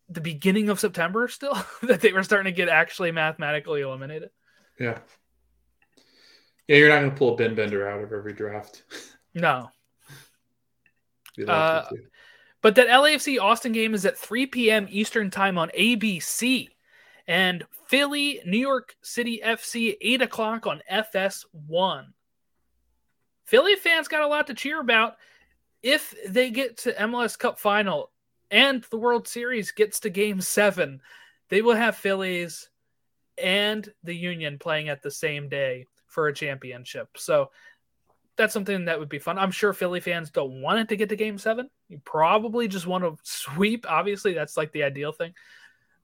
[0.09, 4.29] the beginning of September still that they were starting to get actually mathematically eliminated.
[4.79, 4.99] Yeah.
[6.67, 8.83] Yeah, you're not going to pull a Ben Bender out of every draft.
[9.33, 9.69] No.
[11.47, 11.85] Uh.
[12.67, 14.87] But that LAFC Austin game is at 3 p.m.
[14.89, 16.67] Eastern time on ABC.
[17.25, 22.07] And Philly, New York City FC, 8 o'clock on FS1.
[23.45, 25.15] Philly fans got a lot to cheer about
[25.81, 28.11] if they get to MLS Cup final
[28.51, 30.99] and the World Series gets to game seven.
[31.47, 32.69] They will have Phillies
[33.41, 37.11] and the Union playing at the same day for a championship.
[37.15, 37.49] So
[38.37, 39.37] that's something that would be fun.
[39.37, 41.69] I'm sure Philly fans don't want it to get to game seven.
[41.89, 43.85] You probably just want to sweep.
[43.89, 45.33] Obviously, that's like the ideal thing.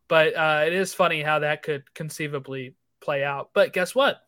[0.08, 3.52] But uh, it is funny how that could conceivably play out.
[3.54, 4.22] But guess what?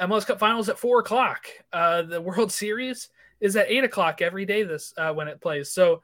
[0.00, 1.46] MLS Cup Finals at four o'clock.
[1.72, 3.08] Uh, the World Series
[3.40, 4.62] is at eight o'clock every day.
[4.62, 6.02] This uh, when it plays, so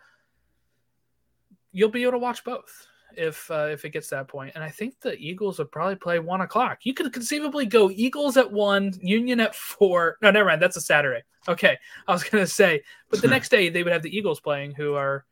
[1.72, 2.86] you'll be able to watch both
[3.16, 4.52] if uh, if it gets to that point.
[4.54, 6.80] And I think the Eagles would probably play one o'clock.
[6.82, 10.18] You could conceivably go Eagles at one, Union at four.
[10.22, 10.62] No, never mind.
[10.62, 11.22] That's a Saturday.
[11.48, 14.72] Okay, I was gonna say, but the next day they would have the Eagles playing,
[14.74, 15.24] who are,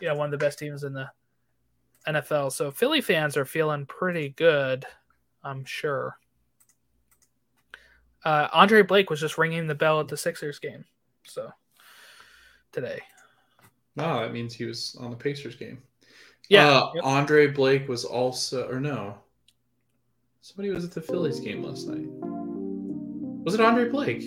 [0.00, 1.10] you know, one of the best teams in the
[2.06, 2.52] NFL.
[2.52, 4.84] So Philly fans are feeling pretty good,
[5.42, 6.18] I'm sure.
[8.24, 10.84] Uh, Andre Blake was just ringing the bell at the Sixers game,
[11.24, 11.50] so
[12.72, 13.00] today.
[13.96, 15.78] No, that means he was on the Pacers game.
[16.48, 17.04] Yeah, Uh, yep.
[17.04, 19.14] Andre Blake was also, or no,
[20.40, 22.06] somebody was at the Phillies game last night.
[23.44, 24.22] Was it Andre Blake?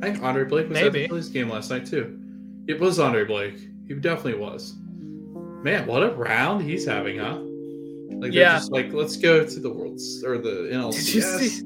[0.00, 2.18] I think Andre Blake was at the Phillies game last night too.
[2.68, 3.58] It was Andre Blake.
[3.88, 4.74] He definitely was.
[5.64, 7.38] Man, what a round he's having, huh?
[8.20, 8.54] Like, Yeah.
[8.58, 11.04] just like, let's go to the world's or the NLCS.
[11.06, 11.62] Did you see?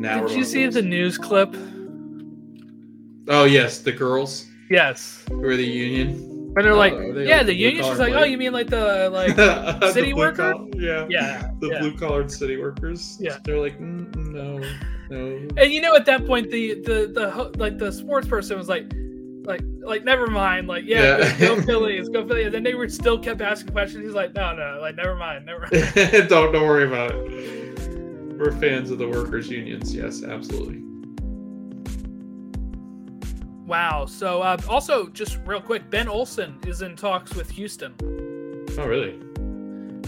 [0.00, 1.54] now Did you see the news clip?
[3.28, 6.32] Oh yes, the girls Yes, who are the union.
[6.56, 7.84] Where they're like, they yeah, like the union.
[7.84, 10.52] She's like, oh, you mean like the like, The city blue worker?
[10.54, 11.06] collar- yeah.
[11.10, 11.78] yeah, The yeah.
[11.80, 13.18] blue collared city workers.
[13.20, 13.36] Yeah.
[13.44, 14.58] They're like, mm, no,
[15.10, 15.48] no.
[15.62, 18.90] And you know, at that point, the the the like the sports person was like,
[19.44, 21.38] like like never mind, like yeah, Yeah.
[21.38, 22.46] go Phillies, go Phillies.
[22.46, 24.04] And then they were still kept asking questions.
[24.06, 25.60] He's like, no, no, like never mind, never.
[25.70, 26.28] Mind.
[26.30, 28.38] don't don't worry about it.
[28.38, 29.94] We're fans of the workers' unions.
[29.94, 30.82] Yes, absolutely.
[33.66, 34.06] Wow.
[34.06, 37.94] So uh, also, just real quick, Ben Olsen is in talks with Houston
[38.78, 39.18] Oh, really?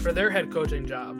[0.01, 1.17] for their head coaching job.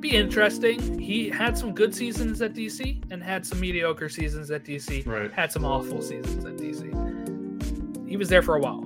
[0.00, 0.98] Be interesting.
[0.98, 5.06] He had some good seasons at DC and had some mediocre seasons at DC.
[5.06, 5.30] Right.
[5.30, 8.08] Had some awful seasons at DC.
[8.08, 8.84] He was there for a while.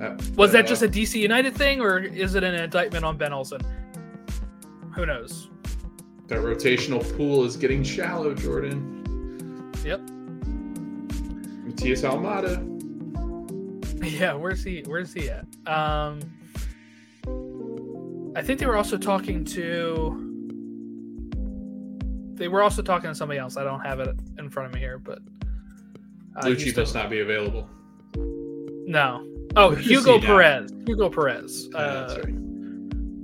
[0.00, 3.16] Uh, Was that uh, just a DC United thing, or is it an indictment on
[3.16, 3.60] Ben Olsen?
[4.94, 5.48] Who knows?
[6.26, 9.72] that rotational pool is getting shallow, Jordan?
[9.82, 10.07] Yep.
[11.78, 12.64] Matias Almeyda.
[14.06, 14.82] Yeah, where's he?
[14.86, 15.44] Where's he at?
[15.66, 16.20] Um,
[18.36, 20.24] I think they were also talking to.
[22.34, 23.56] They were also talking to somebody else.
[23.56, 25.18] I don't have it in front of me here, but
[26.36, 27.68] uh, Luchi must not be available.
[28.86, 29.26] No.
[29.56, 30.20] Oh, Hugo?
[30.20, 30.70] Perez.
[30.86, 32.34] Hugo Perez Ah, uh, right.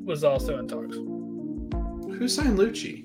[0.04, 0.96] was also in talks.
[0.96, 3.03] Who signed Luchi?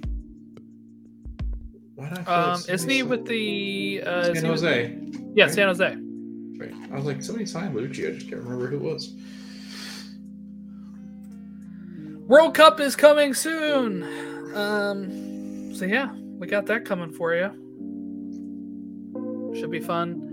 [2.00, 2.28] Why not?
[2.28, 4.98] Um, isn't he with the uh, San with- Jose?
[5.36, 5.98] Yeah, San Jose.
[6.58, 6.74] Right.
[6.92, 8.08] I was like, somebody signed Luchi.
[8.10, 9.14] I just can't remember who it was.
[12.28, 14.04] World Cup is coming soon.
[14.56, 17.50] Um, so yeah, we got that coming for you.
[19.60, 20.26] should be fun.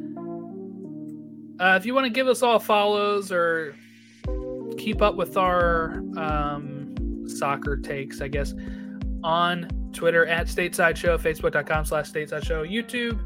[1.58, 3.74] Uh, if you want to give us all follows or
[4.78, 6.94] keep up with our um,
[7.26, 8.54] soccer takes, I guess,
[9.24, 13.18] on Twitter at Stateside Show, Facebook.com slash Stateside Show, YouTube,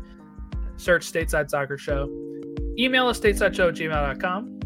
[0.77, 2.09] search Stateside Soccer Show.
[2.79, 4.59] Email us stateside show at gmail.com.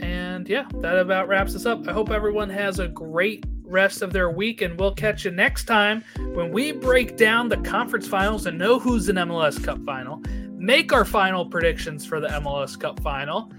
[0.00, 1.86] And yeah, that about wraps us up.
[1.86, 5.64] I hope everyone has a great rest of their week, and we'll catch you next
[5.64, 6.02] time
[6.32, 10.92] when we break down the conference finals and know who's in MLS Cup final, make
[10.92, 13.52] our final predictions for the MLS Cup final,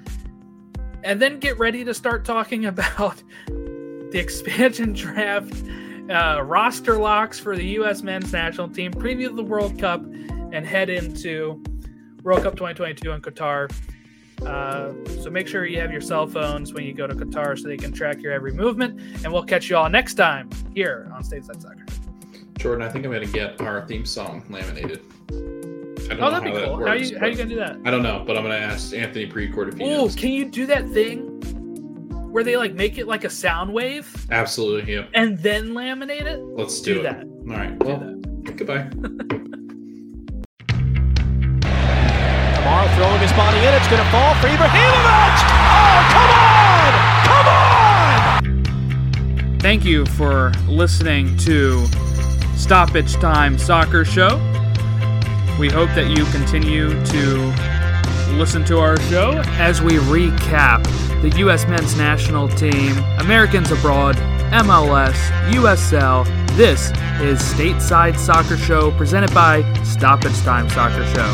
[1.04, 5.64] and then get ready to start talking about the expansion draft,
[6.10, 8.02] uh, roster locks for the U.S.
[8.02, 11.62] men's national team, preview the World Cup, and head into
[12.24, 13.72] World Cup 2022 in Qatar.
[14.46, 17.68] Uh, so make sure you have your cell phones when you go to Qatar so
[17.68, 19.00] they can track your every movement.
[19.24, 21.86] And we'll catch you all next time here on Stateside Soccer.
[22.58, 25.02] Jordan, I think I'm going to get our theme song laminated.
[26.10, 26.78] I don't oh, that'd be cool.
[26.78, 27.78] Works, how, you, how are you going to do that?
[27.84, 30.46] I don't know, but I'm going to ask Anthony Precourt if he Oh, can you
[30.46, 31.27] do that thing
[32.32, 34.28] where they like make it like a sound wave?
[34.32, 35.06] Absolutely, yeah.
[35.14, 36.40] And then laminate it?
[36.40, 37.04] Let's do, do it.
[37.04, 37.24] that.
[37.24, 37.84] All right.
[37.84, 38.00] Well,
[38.56, 38.90] goodbye.
[42.68, 43.74] Kamara throwing his body in.
[43.74, 45.38] It's going to fall for Ibrahimovic.
[45.70, 46.94] Oh, come on!
[47.26, 47.48] Come
[49.54, 49.60] on!
[49.60, 51.86] Thank you for listening to
[52.56, 54.36] Stoppage Time Soccer Show.
[55.60, 57.77] We hope that you continue to
[58.34, 60.84] listen to our show as we recap
[61.22, 61.68] the U.S.
[61.68, 64.16] men's national team, Americans abroad,
[64.52, 65.16] MLS,
[65.52, 66.26] USL.
[66.56, 66.90] This
[67.22, 71.28] is Stateside Soccer Show presented by Stop Stoppage Time Soccer Show.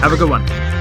[0.00, 0.77] Have a good one.